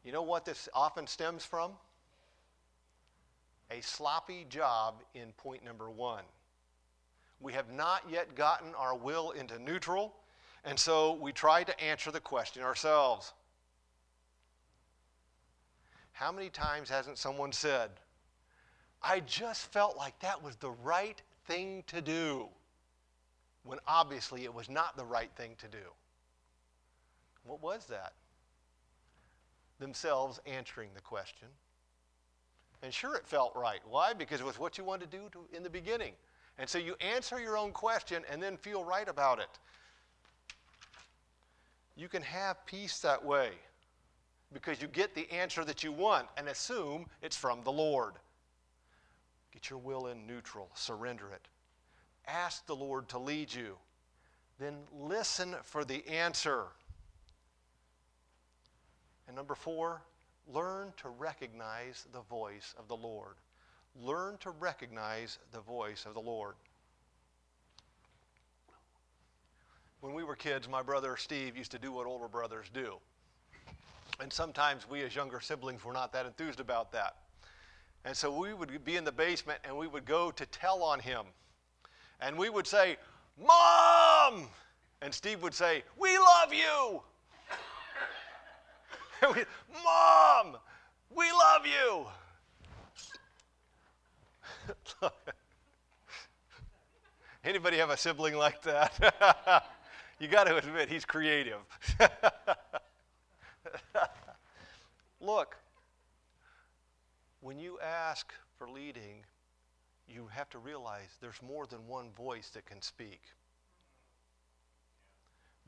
You 0.03 0.11
know 0.11 0.21
what 0.21 0.45
this 0.45 0.69
often 0.73 1.07
stems 1.07 1.45
from? 1.45 1.71
A 3.69 3.81
sloppy 3.81 4.45
job 4.49 5.03
in 5.13 5.31
point 5.33 5.63
number 5.63 5.89
one. 5.89 6.23
We 7.39 7.53
have 7.53 7.71
not 7.71 8.03
yet 8.09 8.35
gotten 8.35 8.73
our 8.75 8.95
will 8.95 9.31
into 9.31 9.57
neutral, 9.59 10.13
and 10.63 10.77
so 10.77 11.13
we 11.13 11.31
try 11.31 11.63
to 11.63 11.83
answer 11.83 12.11
the 12.11 12.19
question 12.19 12.63
ourselves. 12.63 13.33
How 16.11 16.31
many 16.31 16.49
times 16.49 16.89
hasn't 16.89 17.17
someone 17.17 17.51
said, 17.51 17.89
I 19.01 19.21
just 19.21 19.71
felt 19.71 19.97
like 19.97 20.19
that 20.19 20.43
was 20.43 20.55
the 20.55 20.69
right 20.69 21.19
thing 21.47 21.83
to 21.87 22.01
do, 22.01 22.47
when 23.63 23.79
obviously 23.87 24.43
it 24.43 24.53
was 24.53 24.69
not 24.69 24.97
the 24.97 25.05
right 25.05 25.31
thing 25.35 25.51
to 25.59 25.67
do? 25.67 25.93
What 27.43 27.61
was 27.61 27.85
that? 27.87 28.13
Themselves 29.79 30.39
answering 30.45 30.89
the 30.93 31.01
question. 31.01 31.47
And 32.83 32.93
sure, 32.93 33.15
it 33.15 33.27
felt 33.27 33.55
right. 33.55 33.79
Why? 33.87 34.13
Because 34.13 34.39
it 34.41 34.45
was 34.45 34.59
what 34.59 34.77
you 34.77 34.83
wanted 34.83 35.11
to 35.11 35.17
do 35.17 35.29
to, 35.33 35.55
in 35.55 35.63
the 35.63 35.69
beginning. 35.69 36.13
And 36.57 36.67
so 36.67 36.77
you 36.77 36.95
answer 36.99 37.39
your 37.39 37.57
own 37.57 37.71
question 37.71 38.23
and 38.29 38.41
then 38.41 38.57
feel 38.57 38.83
right 38.83 39.07
about 39.07 39.39
it. 39.39 39.49
You 41.95 42.07
can 42.07 42.21
have 42.23 42.65
peace 42.65 42.99
that 42.99 43.23
way 43.23 43.51
because 44.53 44.81
you 44.81 44.87
get 44.87 45.13
the 45.15 45.31
answer 45.31 45.63
that 45.65 45.83
you 45.83 45.91
want 45.91 46.27
and 46.37 46.49
assume 46.49 47.05
it's 47.21 47.37
from 47.37 47.63
the 47.63 47.71
Lord. 47.71 48.13
Get 49.53 49.69
your 49.69 49.79
will 49.79 50.07
in 50.07 50.25
neutral, 50.25 50.69
surrender 50.73 51.29
it. 51.31 51.47
Ask 52.27 52.65
the 52.65 52.75
Lord 52.75 53.09
to 53.09 53.19
lead 53.19 53.53
you. 53.53 53.77
Then 54.59 54.75
listen 54.93 55.55
for 55.63 55.83
the 55.83 56.07
answer. 56.07 56.65
And 59.27 59.35
number 59.35 59.55
four, 59.55 60.01
learn 60.47 60.93
to 60.97 61.09
recognize 61.09 62.05
the 62.11 62.21
voice 62.21 62.75
of 62.77 62.87
the 62.87 62.95
Lord. 62.95 63.35
Learn 63.95 64.37
to 64.39 64.51
recognize 64.51 65.39
the 65.51 65.61
voice 65.61 66.05
of 66.05 66.13
the 66.13 66.21
Lord. 66.21 66.55
When 70.01 70.13
we 70.13 70.23
were 70.23 70.35
kids, 70.35 70.67
my 70.67 70.81
brother 70.81 71.15
Steve 71.15 71.55
used 71.55 71.71
to 71.71 71.79
do 71.79 71.91
what 71.91 72.07
older 72.07 72.27
brothers 72.27 72.67
do. 72.73 72.97
And 74.19 74.31
sometimes 74.31 74.89
we, 74.89 75.01
as 75.03 75.15
younger 75.15 75.39
siblings, 75.39 75.83
were 75.83 75.93
not 75.93 76.13
that 76.13 76.25
enthused 76.25 76.59
about 76.59 76.91
that. 76.91 77.17
And 78.03 78.15
so 78.15 78.35
we 78.35 78.53
would 78.53 78.83
be 78.83 78.97
in 78.97 79.03
the 79.03 79.11
basement 79.11 79.59
and 79.63 79.77
we 79.77 79.87
would 79.87 80.05
go 80.05 80.31
to 80.31 80.45
tell 80.47 80.83
on 80.83 80.99
him. 80.99 81.25
And 82.21 82.37
we 82.37 82.49
would 82.49 82.67
say, 82.67 82.97
Mom! 83.37 84.47
And 85.01 85.13
Steve 85.13 85.41
would 85.41 85.53
say, 85.53 85.83
We 85.97 86.17
love 86.17 86.53
you! 86.53 87.01
Mom, 89.83 90.57
we 91.15 91.25
love 91.31 91.65
you. 91.65 92.05
Anybody 97.43 97.77
have 97.77 97.89
a 97.89 97.97
sibling 97.97 98.35
like 98.35 98.61
that? 98.63 99.65
you 100.19 100.27
got 100.27 100.45
to 100.45 100.57
admit, 100.57 100.89
he's 100.89 101.05
creative. 101.05 101.59
Look, 105.19 105.55
when 107.41 107.59
you 107.59 107.79
ask 107.79 108.33
for 108.57 108.69
leading, 108.69 109.23
you 110.13 110.27
have 110.31 110.49
to 110.51 110.59
realize 110.59 111.17
there's 111.21 111.41
more 111.41 111.65
than 111.65 111.87
one 111.87 112.11
voice 112.11 112.49
that 112.49 112.65
can 112.65 112.81
speak. 112.81 113.21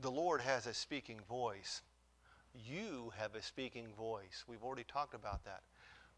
The 0.00 0.10
Lord 0.10 0.40
has 0.40 0.66
a 0.66 0.74
speaking 0.74 1.20
voice. 1.28 1.82
You 2.54 3.12
have 3.16 3.34
a 3.34 3.42
speaking 3.42 3.86
voice. 3.96 4.44
We've 4.46 4.62
already 4.62 4.84
talked 4.84 5.14
about 5.14 5.44
that. 5.44 5.62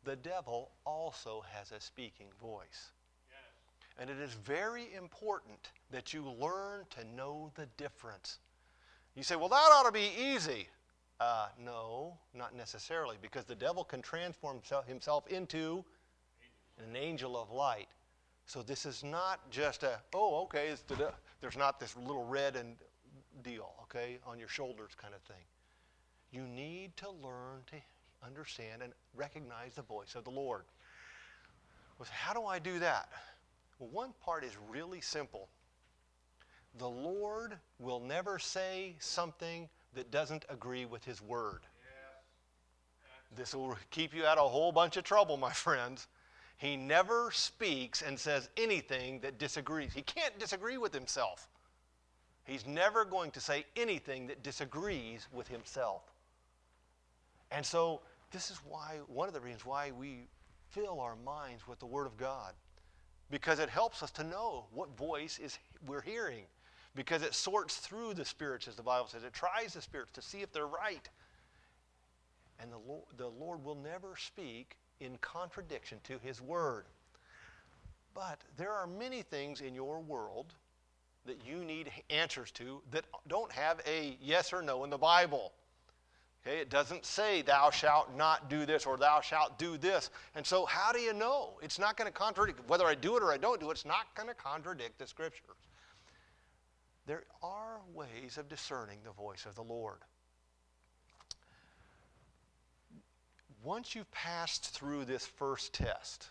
The 0.04 0.16
devil 0.16 0.70
also 0.84 1.44
has 1.52 1.72
a 1.72 1.80
speaking 1.80 2.26
voice. 2.40 2.92
Yes. 3.28 3.98
And 3.98 4.10
it 4.10 4.20
is 4.22 4.34
very 4.34 4.88
important 4.96 5.70
that 5.90 6.12
you 6.12 6.22
learn 6.40 6.84
to 6.90 7.16
know 7.16 7.50
the 7.54 7.66
difference. 7.76 8.38
You 9.14 9.22
say, 9.22 9.36
well, 9.36 9.48
that 9.48 9.56
ought 9.56 9.86
to 9.86 9.92
be 9.92 10.10
easy. 10.18 10.68
Uh, 11.18 11.48
no, 11.58 12.18
not 12.34 12.54
necessarily, 12.54 13.16
because 13.22 13.44
the 13.44 13.54
devil 13.54 13.82
can 13.82 14.02
transform 14.02 14.60
himself 14.86 15.26
into 15.28 15.82
an 16.78 16.94
angel 16.94 17.40
of 17.40 17.50
light. 17.50 17.88
So 18.46 18.62
this 18.62 18.86
is 18.86 19.02
not 19.02 19.50
just 19.50 19.82
a, 19.82 19.98
oh, 20.14 20.42
okay, 20.44 20.70
the, 20.86 21.12
there's 21.40 21.56
not 21.56 21.80
this 21.80 21.96
little 21.96 22.24
red 22.24 22.54
and 22.54 22.76
deal, 23.42 23.72
okay, 23.82 24.18
on 24.26 24.38
your 24.38 24.48
shoulders 24.48 24.92
kind 24.96 25.14
of 25.14 25.20
thing. 25.22 25.44
You 26.30 26.42
need 26.42 26.96
to 26.98 27.10
learn 27.10 27.62
to 27.66 27.76
understand 28.24 28.82
and 28.82 28.92
recognize 29.14 29.74
the 29.74 29.82
voice 29.82 30.14
of 30.14 30.24
the 30.24 30.30
Lord. 30.30 30.64
Well, 31.98 32.08
how 32.12 32.32
do 32.34 32.44
I 32.44 32.58
do 32.58 32.78
that? 32.78 33.08
Well, 33.78 33.90
one 33.90 34.14
part 34.24 34.44
is 34.44 34.52
really 34.70 35.00
simple. 35.00 35.48
The 36.78 36.88
Lord 36.88 37.56
will 37.78 38.00
never 38.00 38.38
say 38.38 38.94
something 39.00 39.68
that 39.94 40.10
doesn't 40.10 40.44
agree 40.48 40.84
with 40.84 41.04
His 41.04 41.20
Word. 41.20 41.62
This 43.34 43.54
will 43.54 43.76
keep 43.90 44.14
you 44.14 44.24
out 44.24 44.38
of 44.38 44.46
a 44.46 44.48
whole 44.48 44.72
bunch 44.72 44.96
of 44.96 45.04
trouble, 45.04 45.36
my 45.36 45.52
friends. 45.52 46.06
He 46.56 46.76
never 46.76 47.30
speaks 47.32 48.02
and 48.02 48.18
says 48.18 48.48
anything 48.56 49.20
that 49.20 49.38
disagrees. 49.38 49.92
He 49.92 50.02
can't 50.02 50.38
disagree 50.38 50.78
with 50.78 50.94
himself. 50.94 51.48
He's 52.44 52.66
never 52.66 53.04
going 53.04 53.30
to 53.32 53.40
say 53.40 53.66
anything 53.76 54.28
that 54.28 54.42
disagrees 54.42 55.26
with 55.32 55.48
himself. 55.48 56.02
And 57.50 57.64
so, 57.64 58.00
this 58.30 58.50
is 58.50 58.58
why, 58.68 59.00
one 59.06 59.28
of 59.28 59.34
the 59.34 59.40
reasons 59.40 59.66
why 59.66 59.90
we 59.90 60.28
fill 60.70 61.00
our 61.00 61.16
minds 61.16 61.66
with 61.68 61.78
the 61.78 61.86
Word 61.86 62.06
of 62.06 62.16
God. 62.16 62.52
Because 63.30 63.58
it 63.58 63.68
helps 63.68 64.02
us 64.02 64.10
to 64.12 64.24
know 64.24 64.66
what 64.72 64.96
voice 64.96 65.38
is 65.38 65.58
we're 65.86 66.00
hearing. 66.00 66.44
Because 66.94 67.22
it 67.22 67.34
sorts 67.34 67.76
through 67.76 68.14
the 68.14 68.24
spirits, 68.24 68.66
as 68.68 68.76
the 68.76 68.82
Bible 68.82 69.08
says. 69.08 69.24
It 69.24 69.34
tries 69.34 69.74
the 69.74 69.82
spirits 69.82 70.12
to 70.12 70.22
see 70.22 70.42
if 70.42 70.52
they're 70.52 70.66
right. 70.66 71.08
And 72.60 72.72
the 72.72 72.78
Lord, 72.78 73.04
the 73.16 73.28
Lord 73.28 73.62
will 73.64 73.74
never 73.74 74.14
speak 74.16 74.78
in 75.00 75.16
contradiction 75.20 75.98
to 76.04 76.18
His 76.22 76.40
Word. 76.40 76.84
But 78.14 78.40
there 78.56 78.72
are 78.72 78.86
many 78.86 79.22
things 79.22 79.60
in 79.60 79.74
your 79.74 80.00
world 80.00 80.54
that 81.26 81.38
you 81.46 81.64
need 81.64 81.90
answers 82.08 82.50
to 82.52 82.80
that 82.90 83.04
don't 83.28 83.52
have 83.52 83.80
a 83.86 84.16
yes 84.22 84.52
or 84.52 84.62
no 84.62 84.84
in 84.84 84.90
the 84.90 84.98
Bible. 84.98 85.52
Okay, 86.46 86.58
it 86.58 86.70
doesn't 86.70 87.04
say, 87.04 87.42
thou 87.42 87.70
shalt 87.70 88.16
not 88.16 88.48
do 88.48 88.64
this 88.64 88.86
or 88.86 88.96
thou 88.96 89.20
shalt 89.20 89.58
do 89.58 89.76
this. 89.76 90.10
And 90.36 90.46
so, 90.46 90.64
how 90.64 90.92
do 90.92 91.00
you 91.00 91.12
know? 91.12 91.58
It's 91.60 91.78
not 91.78 91.96
going 91.96 92.10
to 92.10 92.16
contradict, 92.16 92.60
whether 92.68 92.86
I 92.86 92.94
do 92.94 93.16
it 93.16 93.22
or 93.22 93.32
I 93.32 93.36
don't 93.36 93.60
do 93.60 93.68
it, 93.68 93.72
it's 93.72 93.84
not 93.84 94.14
going 94.14 94.28
to 94.28 94.34
contradict 94.34 94.98
the 94.98 95.06
scriptures. 95.06 95.56
There 97.06 97.24
are 97.42 97.80
ways 97.92 98.38
of 98.38 98.48
discerning 98.48 98.98
the 99.04 99.10
voice 99.10 99.44
of 99.44 99.56
the 99.56 99.62
Lord. 99.62 99.98
Once 103.66 103.94
you've 103.94 104.10
passed 104.12 104.70
through 104.70 105.04
this 105.04 105.26
first 105.26 105.72
test, 105.74 106.28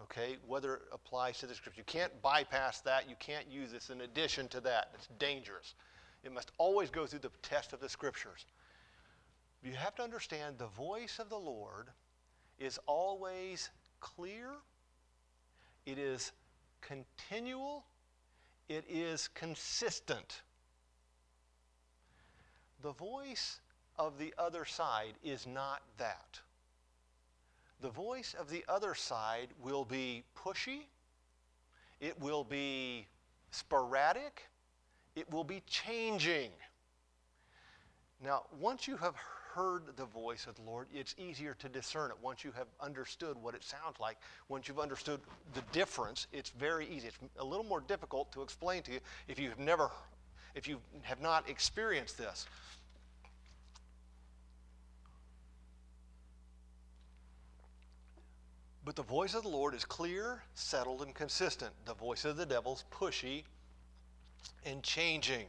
okay, 0.00 0.36
whether 0.46 0.76
it 0.76 0.82
applies 0.92 1.38
to 1.38 1.46
the 1.46 1.54
scripture, 1.54 1.80
you 1.80 1.84
can't 1.84 2.22
bypass 2.22 2.80
that, 2.80 3.08
you 3.08 3.16
can't 3.18 3.50
use 3.50 3.72
this 3.72 3.90
in 3.90 4.02
addition 4.02 4.46
to 4.46 4.60
that. 4.60 4.90
It's 4.94 5.08
dangerous. 5.18 5.74
It 6.22 6.32
must 6.32 6.52
always 6.58 6.88
go 6.88 7.04
through 7.04 7.18
the 7.18 7.32
test 7.42 7.72
of 7.72 7.80
the 7.80 7.88
scriptures 7.88 8.46
you 9.62 9.72
have 9.74 9.94
to 9.94 10.02
understand 10.02 10.58
the 10.58 10.66
voice 10.66 11.18
of 11.18 11.28
the 11.28 11.38
Lord 11.38 11.88
is 12.58 12.78
always 12.86 13.70
clear, 14.00 14.50
it 15.86 15.98
is 15.98 16.32
continual, 16.80 17.84
it 18.68 18.84
is 18.88 19.28
consistent. 19.28 20.42
The 22.82 22.92
voice 22.92 23.60
of 23.96 24.18
the 24.18 24.34
other 24.36 24.64
side 24.64 25.14
is 25.22 25.46
not 25.46 25.82
that. 25.98 26.40
The 27.82 27.90
voice 27.90 28.34
of 28.38 28.48
the 28.48 28.64
other 28.68 28.94
side 28.94 29.48
will 29.60 29.84
be 29.84 30.22
pushy, 30.36 30.82
it 32.00 32.18
will 32.20 32.44
be 32.44 33.08
sporadic, 33.50 34.48
it 35.16 35.28
will 35.32 35.42
be 35.42 35.62
changing. 35.66 36.50
Now, 38.24 38.44
once 38.60 38.86
you 38.86 38.96
have 38.98 39.16
heard 39.52 39.96
the 39.96 40.04
voice 40.04 40.46
of 40.46 40.54
the 40.54 40.62
Lord, 40.62 40.86
it's 40.94 41.16
easier 41.18 41.54
to 41.58 41.68
discern 41.68 42.12
it. 42.12 42.16
Once 42.22 42.44
you 42.44 42.52
have 42.52 42.68
understood 42.80 43.36
what 43.36 43.56
it 43.56 43.64
sounds 43.64 43.98
like, 43.98 44.16
once 44.48 44.68
you've 44.68 44.78
understood 44.78 45.20
the 45.54 45.62
difference, 45.72 46.28
it's 46.32 46.50
very 46.50 46.86
easy. 46.86 47.08
It's 47.08 47.18
a 47.40 47.44
little 47.44 47.64
more 47.64 47.80
difficult 47.80 48.30
to 48.32 48.42
explain 48.42 48.82
to 48.84 48.92
you 48.92 49.00
if 49.26 49.40
you've 49.40 49.58
never, 49.58 49.90
if 50.54 50.68
you 50.68 50.78
have 51.02 51.20
not 51.20 51.50
experienced 51.50 52.16
this. 52.16 52.46
But 58.84 58.96
the 58.96 59.02
voice 59.02 59.34
of 59.34 59.44
the 59.44 59.48
Lord 59.48 59.74
is 59.74 59.84
clear, 59.84 60.42
settled, 60.54 61.02
and 61.02 61.14
consistent. 61.14 61.72
The 61.84 61.94
voice 61.94 62.24
of 62.24 62.36
the 62.36 62.46
devil's 62.46 62.84
pushy 62.90 63.44
and 64.64 64.82
changing. 64.82 65.46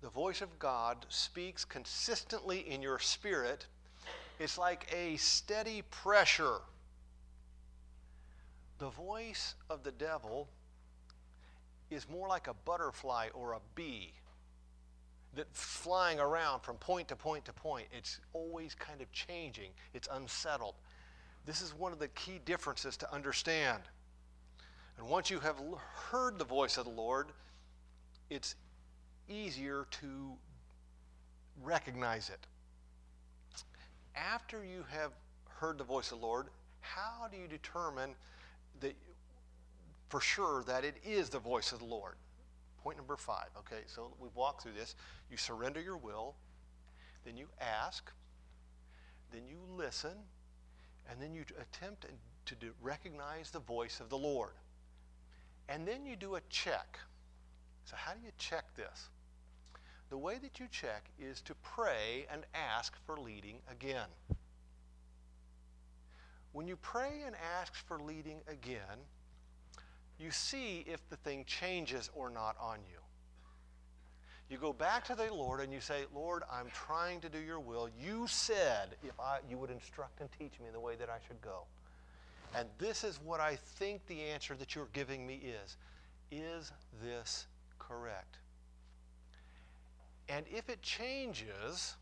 The 0.00 0.10
voice 0.10 0.40
of 0.40 0.58
God 0.58 1.06
speaks 1.08 1.64
consistently 1.64 2.68
in 2.68 2.82
your 2.82 2.98
spirit. 2.98 3.66
It's 4.40 4.58
like 4.58 4.92
a 4.92 5.16
steady 5.18 5.82
pressure. 5.82 6.58
The 8.78 8.90
voice 8.90 9.54
of 9.70 9.84
the 9.84 9.92
devil 9.92 10.48
is 11.90 12.08
more 12.08 12.26
like 12.26 12.48
a 12.48 12.54
butterfly 12.54 13.28
or 13.32 13.52
a 13.52 13.60
bee 13.76 14.14
that 15.34 15.46
flying 15.52 16.20
around 16.20 16.60
from 16.60 16.76
point 16.76 17.08
to 17.08 17.16
point 17.16 17.44
to 17.46 17.52
point. 17.52 17.86
It's 17.96 18.20
always 18.32 18.74
kind 18.74 19.00
of 19.00 19.10
changing, 19.12 19.70
it's 19.94 20.08
unsettled. 20.12 20.74
This 21.46 21.60
is 21.60 21.74
one 21.74 21.92
of 21.92 21.98
the 21.98 22.08
key 22.08 22.40
differences 22.44 22.96
to 22.98 23.12
understand. 23.12 23.82
And 24.98 25.08
once 25.08 25.30
you 25.30 25.40
have 25.40 25.56
heard 26.10 26.38
the 26.38 26.44
voice 26.44 26.76
of 26.76 26.84
the 26.84 26.90
Lord, 26.90 27.28
it's 28.30 28.54
easier 29.28 29.86
to 29.90 30.32
recognize 31.62 32.28
it. 32.28 32.46
After 34.14 34.64
you 34.64 34.84
have 34.90 35.12
heard 35.48 35.78
the 35.78 35.84
voice 35.84 36.12
of 36.12 36.20
the 36.20 36.26
Lord, 36.26 36.48
how 36.80 37.28
do 37.30 37.36
you 37.38 37.48
determine 37.48 38.14
that 38.80 38.94
for 40.08 40.20
sure 40.20 40.62
that 40.64 40.84
it 40.84 40.96
is 41.04 41.30
the 41.30 41.38
voice 41.38 41.72
of 41.72 41.78
the 41.78 41.86
Lord? 41.86 42.14
Point 42.82 42.96
number 42.96 43.16
five. 43.16 43.48
Okay, 43.58 43.82
so 43.86 44.12
we've 44.18 44.34
walked 44.34 44.62
through 44.62 44.72
this. 44.72 44.96
You 45.30 45.36
surrender 45.36 45.80
your 45.80 45.96
will, 45.96 46.34
then 47.24 47.36
you 47.36 47.46
ask, 47.60 48.10
then 49.30 49.42
you 49.48 49.58
listen, 49.76 50.16
and 51.08 51.20
then 51.20 51.32
you 51.32 51.44
attempt 51.60 52.06
to 52.46 52.56
recognize 52.80 53.50
the 53.50 53.60
voice 53.60 54.00
of 54.00 54.08
the 54.08 54.18
Lord. 54.18 54.52
And 55.68 55.86
then 55.86 56.04
you 56.04 56.16
do 56.16 56.34
a 56.34 56.40
check. 56.48 56.98
So, 57.84 57.94
how 57.96 58.14
do 58.14 58.20
you 58.24 58.32
check 58.36 58.64
this? 58.74 59.08
The 60.10 60.18
way 60.18 60.38
that 60.42 60.58
you 60.60 60.66
check 60.70 61.04
is 61.18 61.40
to 61.42 61.54
pray 61.62 62.26
and 62.30 62.44
ask 62.54 62.94
for 63.06 63.16
leading 63.16 63.58
again. 63.70 64.08
When 66.52 66.66
you 66.66 66.76
pray 66.76 67.22
and 67.24 67.34
ask 67.60 67.74
for 67.74 67.98
leading 67.98 68.40
again, 68.46 69.06
you 70.22 70.30
see 70.30 70.84
if 70.86 71.06
the 71.08 71.16
thing 71.16 71.44
changes 71.46 72.10
or 72.14 72.30
not 72.30 72.56
on 72.60 72.78
you. 72.90 72.98
You 74.48 74.58
go 74.58 74.72
back 74.72 75.04
to 75.06 75.14
the 75.14 75.32
Lord 75.32 75.60
and 75.60 75.72
you 75.72 75.80
say, 75.80 76.04
Lord, 76.14 76.42
I'm 76.52 76.66
trying 76.74 77.20
to 77.22 77.28
do 77.28 77.38
your 77.38 77.58
will. 77.58 77.88
You 77.98 78.26
said 78.28 78.96
if 79.02 79.18
I, 79.18 79.38
you 79.48 79.56
would 79.56 79.70
instruct 79.70 80.20
and 80.20 80.28
teach 80.38 80.60
me 80.60 80.66
in 80.66 80.72
the 80.72 80.80
way 80.80 80.94
that 80.96 81.08
I 81.08 81.18
should 81.26 81.40
go. 81.40 81.64
And 82.54 82.68
this 82.78 83.02
is 83.02 83.18
what 83.24 83.40
I 83.40 83.56
think 83.56 84.06
the 84.06 84.20
answer 84.20 84.54
that 84.56 84.74
you're 84.74 84.88
giving 84.92 85.26
me 85.26 85.40
is. 85.64 85.76
Is 86.30 86.70
this 87.02 87.46
correct? 87.78 88.36
And 90.28 90.44
if 90.50 90.68
it 90.68 90.82
changes 90.82 91.96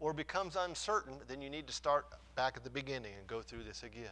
or 0.00 0.12
becomes 0.12 0.56
uncertain, 0.56 1.14
then 1.28 1.40
you 1.40 1.50
need 1.50 1.66
to 1.68 1.72
start 1.72 2.06
back 2.34 2.54
at 2.56 2.64
the 2.64 2.70
beginning 2.70 3.12
and 3.16 3.26
go 3.26 3.40
through 3.40 3.64
this 3.64 3.82
again. 3.84 4.10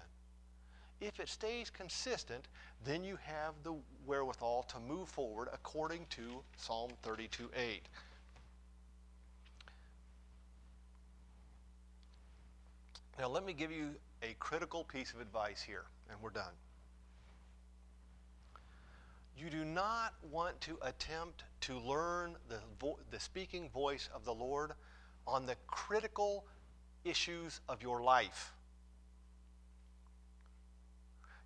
If 1.01 1.21
it 1.21 1.29
stays 1.29 1.71
consistent, 1.71 2.49
then 2.85 3.05
you 3.05 3.19
have 3.23 3.55
the 3.63 3.75
wherewithal 4.05 4.65
to 4.65 4.81
move 4.81 5.09
forward 5.09 5.49
according 5.53 6.07
to 6.11 6.43
Psalm 6.57 6.91
32 7.03 7.51
8. 7.55 7.83
Now, 13.19 13.29
let 13.29 13.45
me 13.45 13.53
give 13.53 13.73
you 13.73 13.97
a 14.23 14.35
critical 14.39 14.85
piece 14.85 15.13
of 15.13 15.21
advice 15.21 15.61
here, 15.61 15.85
and 16.09 16.21
we're 16.21 16.31
done. 16.31 16.53
You 19.37 19.51
do 19.51 19.65
not 19.65 20.15
want 20.31 20.61
to 20.63 20.79
attempt 20.83 21.45
to 21.63 21.79
learn 21.79 22.37
the, 22.49 22.59
vo- 22.81 22.99
the 23.11 23.21
speaking 23.21 23.71
voice 23.71 24.09
of 24.13 24.25
the 24.25 24.35
Lord 24.35 24.73
on 25.27 25.47
the 25.47 25.57
critical 25.67 26.45
issues 27.05 27.61
of 27.69 27.83
your 27.83 28.03
life. 28.03 28.53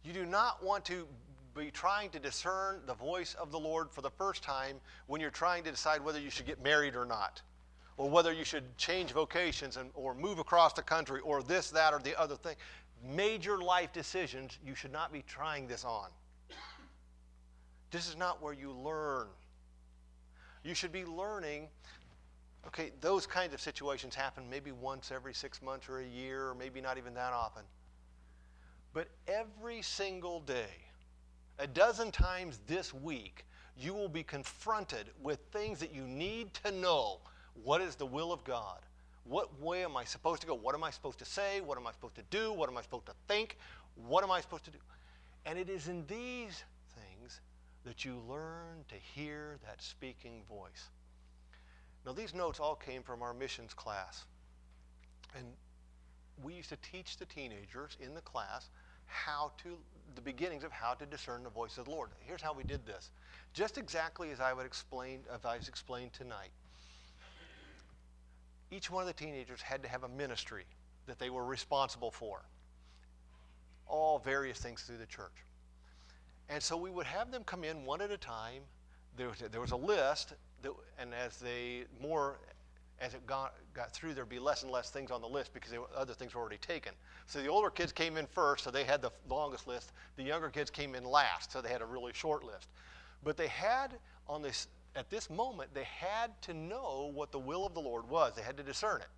You 0.04 0.12
do 0.12 0.26
not 0.26 0.64
want 0.64 0.84
to 0.86 1.06
be 1.54 1.70
trying 1.70 2.10
to 2.10 2.18
discern 2.18 2.80
the 2.86 2.94
voice 2.94 3.34
of 3.34 3.52
the 3.52 3.58
Lord 3.58 3.90
for 3.90 4.00
the 4.00 4.10
first 4.10 4.42
time 4.42 4.80
when 5.06 5.20
you're 5.20 5.30
trying 5.30 5.64
to 5.64 5.70
decide 5.70 6.02
whether 6.02 6.18
you 6.18 6.30
should 6.30 6.46
get 6.46 6.62
married 6.62 6.96
or 6.96 7.04
not, 7.04 7.42
or 7.96 8.08
whether 8.08 8.32
you 8.32 8.44
should 8.44 8.76
change 8.78 9.12
vocations 9.12 9.76
and, 9.76 9.90
or 9.94 10.14
move 10.14 10.38
across 10.38 10.72
the 10.72 10.82
country, 10.82 11.20
or 11.20 11.42
this, 11.42 11.70
that, 11.70 11.92
or 11.92 11.98
the 11.98 12.18
other 12.18 12.36
thing. 12.36 12.56
Major 13.04 13.58
life 13.58 13.92
decisions, 13.92 14.58
you 14.64 14.74
should 14.74 14.92
not 14.92 15.12
be 15.12 15.22
trying 15.22 15.66
this 15.66 15.84
on. 15.84 16.08
This 17.90 18.08
is 18.08 18.16
not 18.16 18.42
where 18.42 18.54
you 18.54 18.72
learn. 18.72 19.28
You 20.64 20.74
should 20.74 20.92
be 20.92 21.04
learning. 21.04 21.68
Okay, 22.66 22.92
those 23.00 23.26
kinds 23.26 23.52
of 23.52 23.60
situations 23.60 24.14
happen 24.14 24.48
maybe 24.48 24.72
once 24.72 25.12
every 25.12 25.34
six 25.34 25.60
months 25.60 25.88
or 25.88 25.98
a 25.98 26.06
year, 26.06 26.48
or 26.48 26.54
maybe 26.54 26.80
not 26.80 26.96
even 26.96 27.12
that 27.14 27.32
often. 27.32 27.64
But 28.92 29.08
every 29.26 29.82
single 29.82 30.40
day, 30.40 30.68
a 31.58 31.66
dozen 31.66 32.10
times 32.10 32.60
this 32.66 32.92
week, 32.92 33.44
you 33.78 33.94
will 33.94 34.08
be 34.08 34.22
confronted 34.22 35.06
with 35.22 35.38
things 35.50 35.78
that 35.80 35.94
you 35.94 36.06
need 36.06 36.52
to 36.64 36.70
know. 36.70 37.20
What 37.64 37.80
is 37.80 37.94
the 37.94 38.06
will 38.06 38.32
of 38.32 38.44
God? 38.44 38.80
What 39.24 39.60
way 39.60 39.84
am 39.84 39.96
I 39.96 40.04
supposed 40.04 40.40
to 40.42 40.46
go? 40.46 40.54
What 40.54 40.74
am 40.74 40.84
I 40.84 40.90
supposed 40.90 41.18
to 41.20 41.24
say? 41.24 41.60
What 41.60 41.78
am 41.78 41.86
I 41.86 41.92
supposed 41.92 42.16
to 42.16 42.24
do? 42.30 42.52
What 42.52 42.68
am 42.68 42.76
I 42.76 42.82
supposed 42.82 43.06
to 43.06 43.14
think? 43.28 43.56
What 43.94 44.24
am 44.24 44.30
I 44.30 44.40
supposed 44.40 44.64
to 44.64 44.70
do? 44.70 44.78
And 45.46 45.58
it 45.58 45.68
is 45.68 45.88
in 45.88 46.04
these 46.06 46.64
things 46.94 47.40
that 47.84 48.04
you 48.04 48.20
learn 48.28 48.84
to 48.88 48.94
hear 48.94 49.58
that 49.64 49.82
speaking 49.82 50.42
voice. 50.48 50.90
Now, 52.04 52.12
these 52.12 52.34
notes 52.34 52.58
all 52.60 52.74
came 52.74 53.02
from 53.02 53.22
our 53.22 53.32
missions 53.32 53.74
class. 53.74 54.24
And 55.36 55.46
we 56.42 56.54
used 56.54 56.68
to 56.70 56.76
teach 56.76 57.16
the 57.16 57.24
teenagers 57.24 57.96
in 58.00 58.14
the 58.14 58.20
class 58.20 58.70
how 59.12 59.52
to, 59.62 59.76
the 60.14 60.20
beginnings 60.20 60.64
of 60.64 60.72
how 60.72 60.94
to 60.94 61.06
discern 61.06 61.42
the 61.42 61.50
voice 61.50 61.78
of 61.78 61.84
the 61.84 61.90
Lord. 61.90 62.10
Here's 62.20 62.42
how 62.42 62.52
we 62.52 62.64
did 62.64 62.86
this. 62.86 63.10
Just 63.52 63.78
exactly 63.78 64.30
as 64.30 64.40
I 64.40 64.52
would 64.52 64.66
explain, 64.66 65.20
as 65.32 65.44
I 65.44 65.56
explained 65.56 66.12
tonight. 66.12 66.50
Each 68.70 68.90
one 68.90 69.02
of 69.02 69.06
the 69.06 69.12
teenagers 69.12 69.60
had 69.60 69.82
to 69.82 69.88
have 69.88 70.04
a 70.04 70.08
ministry 70.08 70.64
that 71.06 71.18
they 71.18 71.30
were 71.30 71.44
responsible 71.44 72.10
for. 72.10 72.42
All 73.86 74.18
various 74.18 74.58
things 74.58 74.82
through 74.82 74.98
the 74.98 75.06
church. 75.06 75.44
And 76.48 76.62
so 76.62 76.76
we 76.76 76.90
would 76.90 77.06
have 77.06 77.30
them 77.30 77.44
come 77.44 77.64
in 77.64 77.84
one 77.84 78.00
at 78.00 78.10
a 78.10 78.16
time. 78.16 78.62
There 79.16 79.28
was 79.28 79.42
a, 79.42 79.48
there 79.48 79.60
was 79.60 79.72
a 79.72 79.76
list, 79.76 80.32
that, 80.62 80.72
and 80.98 81.12
as 81.12 81.36
they 81.36 81.84
more 82.00 82.38
as 83.02 83.14
it 83.14 83.26
got, 83.26 83.54
got 83.74 83.92
through, 83.92 84.14
there'd 84.14 84.28
be 84.28 84.38
less 84.38 84.62
and 84.62 84.70
less 84.70 84.88
things 84.88 85.10
on 85.10 85.20
the 85.20 85.28
list 85.28 85.52
because 85.52 85.72
other 85.96 86.14
things 86.14 86.34
were 86.34 86.40
already 86.40 86.58
taken. 86.58 86.92
So 87.26 87.40
the 87.40 87.48
older 87.48 87.68
kids 87.68 87.90
came 87.90 88.16
in 88.16 88.26
first, 88.26 88.62
so 88.62 88.70
they 88.70 88.84
had 88.84 89.02
the 89.02 89.10
longest 89.28 89.66
list. 89.66 89.92
The 90.16 90.22
younger 90.22 90.48
kids 90.48 90.70
came 90.70 90.94
in 90.94 91.04
last, 91.04 91.50
so 91.50 91.60
they 91.60 91.70
had 91.70 91.82
a 91.82 91.86
really 91.86 92.12
short 92.12 92.44
list. 92.44 92.68
But 93.24 93.36
they 93.36 93.48
had 93.48 93.94
on 94.28 94.40
this 94.40 94.68
at 94.94 95.10
this 95.10 95.30
moment 95.30 95.70
they 95.74 95.84
had 95.84 96.30
to 96.42 96.54
know 96.54 97.10
what 97.14 97.32
the 97.32 97.38
will 97.38 97.66
of 97.66 97.74
the 97.74 97.80
Lord 97.80 98.08
was. 98.08 98.34
They 98.36 98.42
had 98.42 98.56
to 98.58 98.62
discern 98.62 99.00
it. 99.00 99.08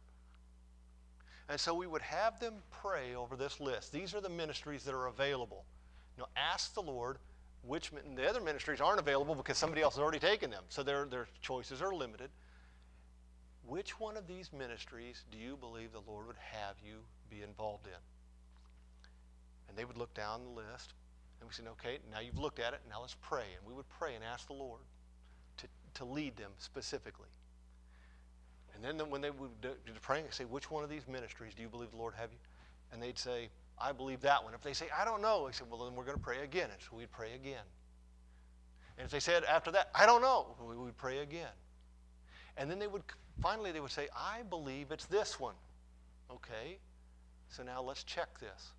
And 1.50 1.60
so 1.60 1.74
we 1.74 1.86
would 1.86 2.02
have 2.02 2.40
them 2.40 2.54
pray 2.70 3.14
over 3.14 3.36
this 3.36 3.60
list. 3.60 3.92
These 3.92 4.14
are 4.14 4.20
the 4.20 4.30
ministries 4.30 4.82
that 4.84 4.94
are 4.94 5.08
available. 5.08 5.64
Know, 6.16 6.26
ask 6.36 6.72
the 6.74 6.82
Lord 6.82 7.18
which 7.62 7.90
the 8.16 8.28
other 8.28 8.40
ministries 8.40 8.80
aren't 8.80 9.00
available 9.00 9.34
because 9.34 9.58
somebody 9.58 9.82
else 9.82 9.94
has 9.94 10.02
already 10.02 10.18
taken 10.18 10.50
them. 10.50 10.62
So 10.68 10.82
their, 10.82 11.06
their 11.06 11.26
choices 11.42 11.82
are 11.82 11.94
limited. 11.94 12.30
Which 13.66 13.98
one 13.98 14.16
of 14.16 14.26
these 14.26 14.52
ministries 14.52 15.24
do 15.32 15.38
you 15.38 15.56
believe 15.56 15.92
the 15.92 16.02
Lord 16.06 16.26
would 16.26 16.36
have 16.36 16.76
you 16.84 16.96
be 17.30 17.42
involved 17.42 17.86
in? 17.86 18.00
And 19.68 19.78
they 19.78 19.84
would 19.84 19.96
look 19.96 20.12
down 20.14 20.42
the 20.44 20.50
list, 20.50 20.92
and 21.40 21.48
we 21.48 21.54
said, 21.54 21.66
okay, 21.72 21.98
now 22.12 22.20
you've 22.20 22.38
looked 22.38 22.60
at 22.60 22.74
it, 22.74 22.80
now 22.88 23.00
let's 23.00 23.16
pray. 23.22 23.46
And 23.56 23.66
we 23.66 23.72
would 23.72 23.88
pray 23.88 24.14
and 24.14 24.22
ask 24.22 24.46
the 24.46 24.52
Lord 24.52 24.80
to, 25.58 25.66
to 25.94 26.04
lead 26.04 26.36
them 26.36 26.52
specifically. 26.58 27.28
And 28.74 28.84
then 28.84 29.08
when 29.08 29.20
they 29.20 29.30
would 29.30 29.60
do 29.60 29.70
the 29.86 30.00
praying, 30.00 30.26
say, 30.30 30.44
which 30.44 30.70
one 30.70 30.84
of 30.84 30.90
these 30.90 31.06
ministries 31.08 31.54
do 31.54 31.62
you 31.62 31.68
believe 31.68 31.90
the 31.90 31.96
Lord 31.96 32.14
have 32.16 32.30
you? 32.32 32.38
And 32.92 33.02
they'd 33.02 33.18
say, 33.18 33.48
I 33.78 33.92
believe 33.92 34.20
that 34.20 34.42
one. 34.44 34.54
If 34.54 34.62
they 34.62 34.72
say, 34.72 34.86
I 34.96 35.04
don't 35.04 35.22
know, 35.22 35.44
we 35.46 35.52
said, 35.52 35.68
well, 35.70 35.84
then 35.84 35.94
we're 35.94 36.04
going 36.04 36.16
to 36.16 36.22
pray 36.22 36.42
again. 36.42 36.68
And 36.70 36.80
so 36.80 36.96
we'd 36.96 37.10
pray 37.10 37.34
again. 37.34 37.64
And 38.98 39.04
if 39.04 39.10
they 39.10 39.20
said 39.20 39.44
after 39.44 39.70
that, 39.72 39.90
I 39.94 40.06
don't 40.06 40.22
know, 40.22 40.54
we 40.64 40.76
would 40.76 40.96
pray 40.96 41.18
again. 41.18 41.48
And 42.56 42.70
then 42.70 42.78
they 42.78 42.86
would 42.86 43.02
finally 43.40 43.72
they 43.72 43.80
would 43.80 43.90
say, 43.90 44.08
I 44.16 44.42
believe 44.42 44.90
it's 44.90 45.06
this 45.06 45.38
one. 45.38 45.54
Okay, 46.30 46.78
so 47.48 47.62
now 47.62 47.82
let's 47.82 48.02
check 48.04 48.38
this. 48.40 48.72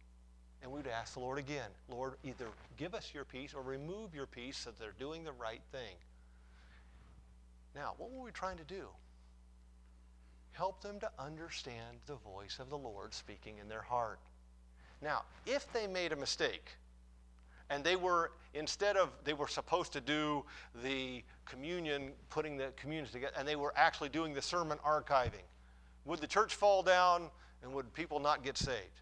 And 0.62 0.72
we'd 0.72 0.88
ask 0.88 1.13
the 1.13 1.20
Lord 1.20 1.38
again, 1.38 1.70
Lord, 1.89 2.13
either 2.24 2.48
give 2.78 2.96
us 2.96 3.12
your 3.13 3.24
peace 3.24 3.54
or 3.54 3.62
remove 3.62 4.15
your 4.15 4.26
peace 4.26 4.58
so 4.58 4.72
they're 4.72 4.94
doing 4.98 5.24
the 5.24 5.32
right 5.34 5.62
thing. 5.72 5.96
Now, 7.76 7.94
what 7.98 8.12
were 8.12 8.24
we 8.24 8.32
trying 8.32 8.58
to 8.58 8.63
do? 8.63 8.88
Help 10.54 10.82
them 10.82 11.00
to 11.02 11.12
understand 11.20 11.98
the 12.06 12.15
voice 12.15 12.60
of 12.60 12.70
the 12.70 12.78
Lord 12.78 13.13
speaking 13.13 13.58
in 13.60 13.68
their 13.68 13.82
heart. 13.82 14.20
Now, 15.02 15.24
if 15.46 15.72
they 15.74 15.86
made 15.86 16.13
a 16.13 16.15
mistake, 16.15 16.72
and 17.69 17.84
they 17.84 17.95
were 17.95 18.32
instead 18.54 18.97
of 18.97 19.10
they 19.23 19.34
were 19.34 19.47
supposed 19.47 19.93
to 19.93 20.01
do 20.01 20.43
the 20.84 21.23
communion 21.45 22.12
putting 22.30 22.58
the 22.58 22.71
communion 22.75 23.12
together 23.12 23.34
and 23.38 23.47
they 23.47 23.56
were 23.56 23.73
actually 23.75 24.10
doing 24.10 24.34
the 24.34 24.41
sermon 24.41 24.78
archiving. 24.86 25.45
Would 26.06 26.19
the 26.19 26.28
church 26.28 26.56
fall 26.56 26.84
down 26.84 27.30
and 27.63 27.73
would 27.73 27.93
people 27.93 28.19
not 28.19 28.43
get 28.43 28.58
saved? 28.58 29.01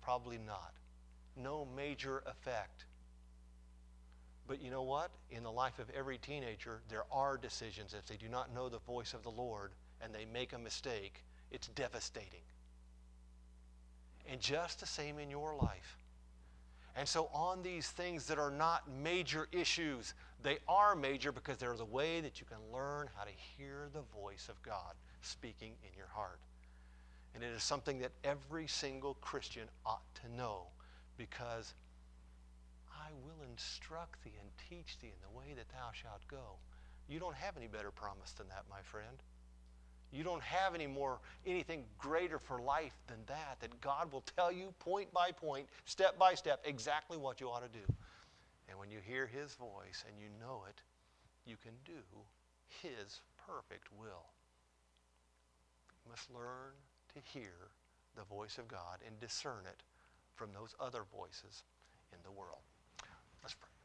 Probably 0.00 0.38
not. 0.38 0.72
No 1.36 1.66
major 1.76 2.22
effect. 2.26 2.84
But 4.46 4.62
you 4.62 4.70
know 4.70 4.82
what? 4.82 5.10
In 5.30 5.42
the 5.42 5.52
life 5.52 5.78
of 5.78 5.90
every 5.90 6.18
teenager 6.18 6.80
there 6.88 7.04
are 7.12 7.36
decisions. 7.36 7.94
If 7.94 8.06
they 8.06 8.16
do 8.16 8.28
not 8.28 8.54
know 8.54 8.68
the 8.68 8.78
voice 8.78 9.14
of 9.14 9.22
the 9.22 9.30
lord 9.30 9.72
and 10.00 10.14
they 10.14 10.24
make 10.24 10.52
a 10.52 10.58
mistake 10.58 11.24
it's 11.50 11.68
devastating. 11.68 12.42
And 14.30 14.40
just 14.40 14.80
the 14.80 14.86
same 14.86 15.18
in 15.18 15.30
your 15.30 15.54
life 15.56 15.96
and 16.98 17.06
so, 17.06 17.30
on 17.32 17.62
these 17.62 17.88
things 17.88 18.26
that 18.26 18.40
are 18.40 18.50
not 18.50 18.90
major 18.90 19.46
issues, 19.52 20.14
they 20.42 20.58
are 20.66 20.96
major 20.96 21.30
because 21.30 21.56
they're 21.56 21.76
the 21.76 21.84
way 21.84 22.20
that 22.20 22.40
you 22.40 22.46
can 22.46 22.58
learn 22.72 23.08
how 23.16 23.22
to 23.22 23.30
hear 23.56 23.88
the 23.92 24.02
voice 24.20 24.48
of 24.48 24.60
God 24.62 24.94
speaking 25.22 25.74
in 25.84 25.96
your 25.96 26.08
heart. 26.08 26.40
And 27.36 27.44
it 27.44 27.52
is 27.54 27.62
something 27.62 28.00
that 28.00 28.10
every 28.24 28.66
single 28.66 29.14
Christian 29.20 29.68
ought 29.86 30.12
to 30.24 30.36
know 30.36 30.66
because 31.16 31.74
I 32.90 33.10
will 33.24 33.46
instruct 33.48 34.24
thee 34.24 34.34
and 34.40 34.50
teach 34.68 34.98
thee 34.98 35.12
in 35.14 35.22
the 35.22 35.38
way 35.38 35.54
that 35.54 35.68
thou 35.68 35.90
shalt 35.92 36.26
go. 36.26 36.56
You 37.08 37.20
don't 37.20 37.36
have 37.36 37.56
any 37.56 37.68
better 37.68 37.92
promise 37.92 38.32
than 38.32 38.48
that, 38.48 38.64
my 38.68 38.82
friend. 38.82 39.22
You 40.10 40.24
don't 40.24 40.42
have 40.42 40.74
any 40.74 40.86
more 40.86 41.18
anything 41.46 41.84
greater 41.98 42.38
for 42.38 42.60
life 42.60 42.96
than 43.06 43.18
that, 43.26 43.58
that 43.60 43.80
God 43.80 44.10
will 44.10 44.24
tell 44.36 44.50
you 44.50 44.72
point 44.78 45.12
by 45.12 45.32
point, 45.32 45.66
step 45.84 46.18
by 46.18 46.34
step, 46.34 46.60
exactly 46.64 47.18
what 47.18 47.40
you 47.40 47.48
ought 47.48 47.62
to 47.62 47.78
do. 47.78 47.84
And 48.68 48.78
when 48.78 48.90
you 48.90 48.98
hear 49.04 49.26
his 49.26 49.54
voice 49.54 50.04
and 50.06 50.18
you 50.18 50.28
know 50.40 50.64
it, 50.68 50.80
you 51.46 51.56
can 51.62 51.72
do 51.84 52.00
his 52.82 53.20
perfect 53.46 53.88
will. 53.98 54.26
You 56.04 56.10
must 56.10 56.30
learn 56.30 56.72
to 57.14 57.38
hear 57.38 57.70
the 58.16 58.24
voice 58.24 58.58
of 58.58 58.68
God 58.68 58.98
and 59.06 59.18
discern 59.20 59.64
it 59.66 59.82
from 60.34 60.50
those 60.52 60.74
other 60.80 61.02
voices 61.16 61.64
in 62.12 62.18
the 62.24 62.30
world. 62.30 62.60
Let's 63.42 63.54
pray. 63.54 63.77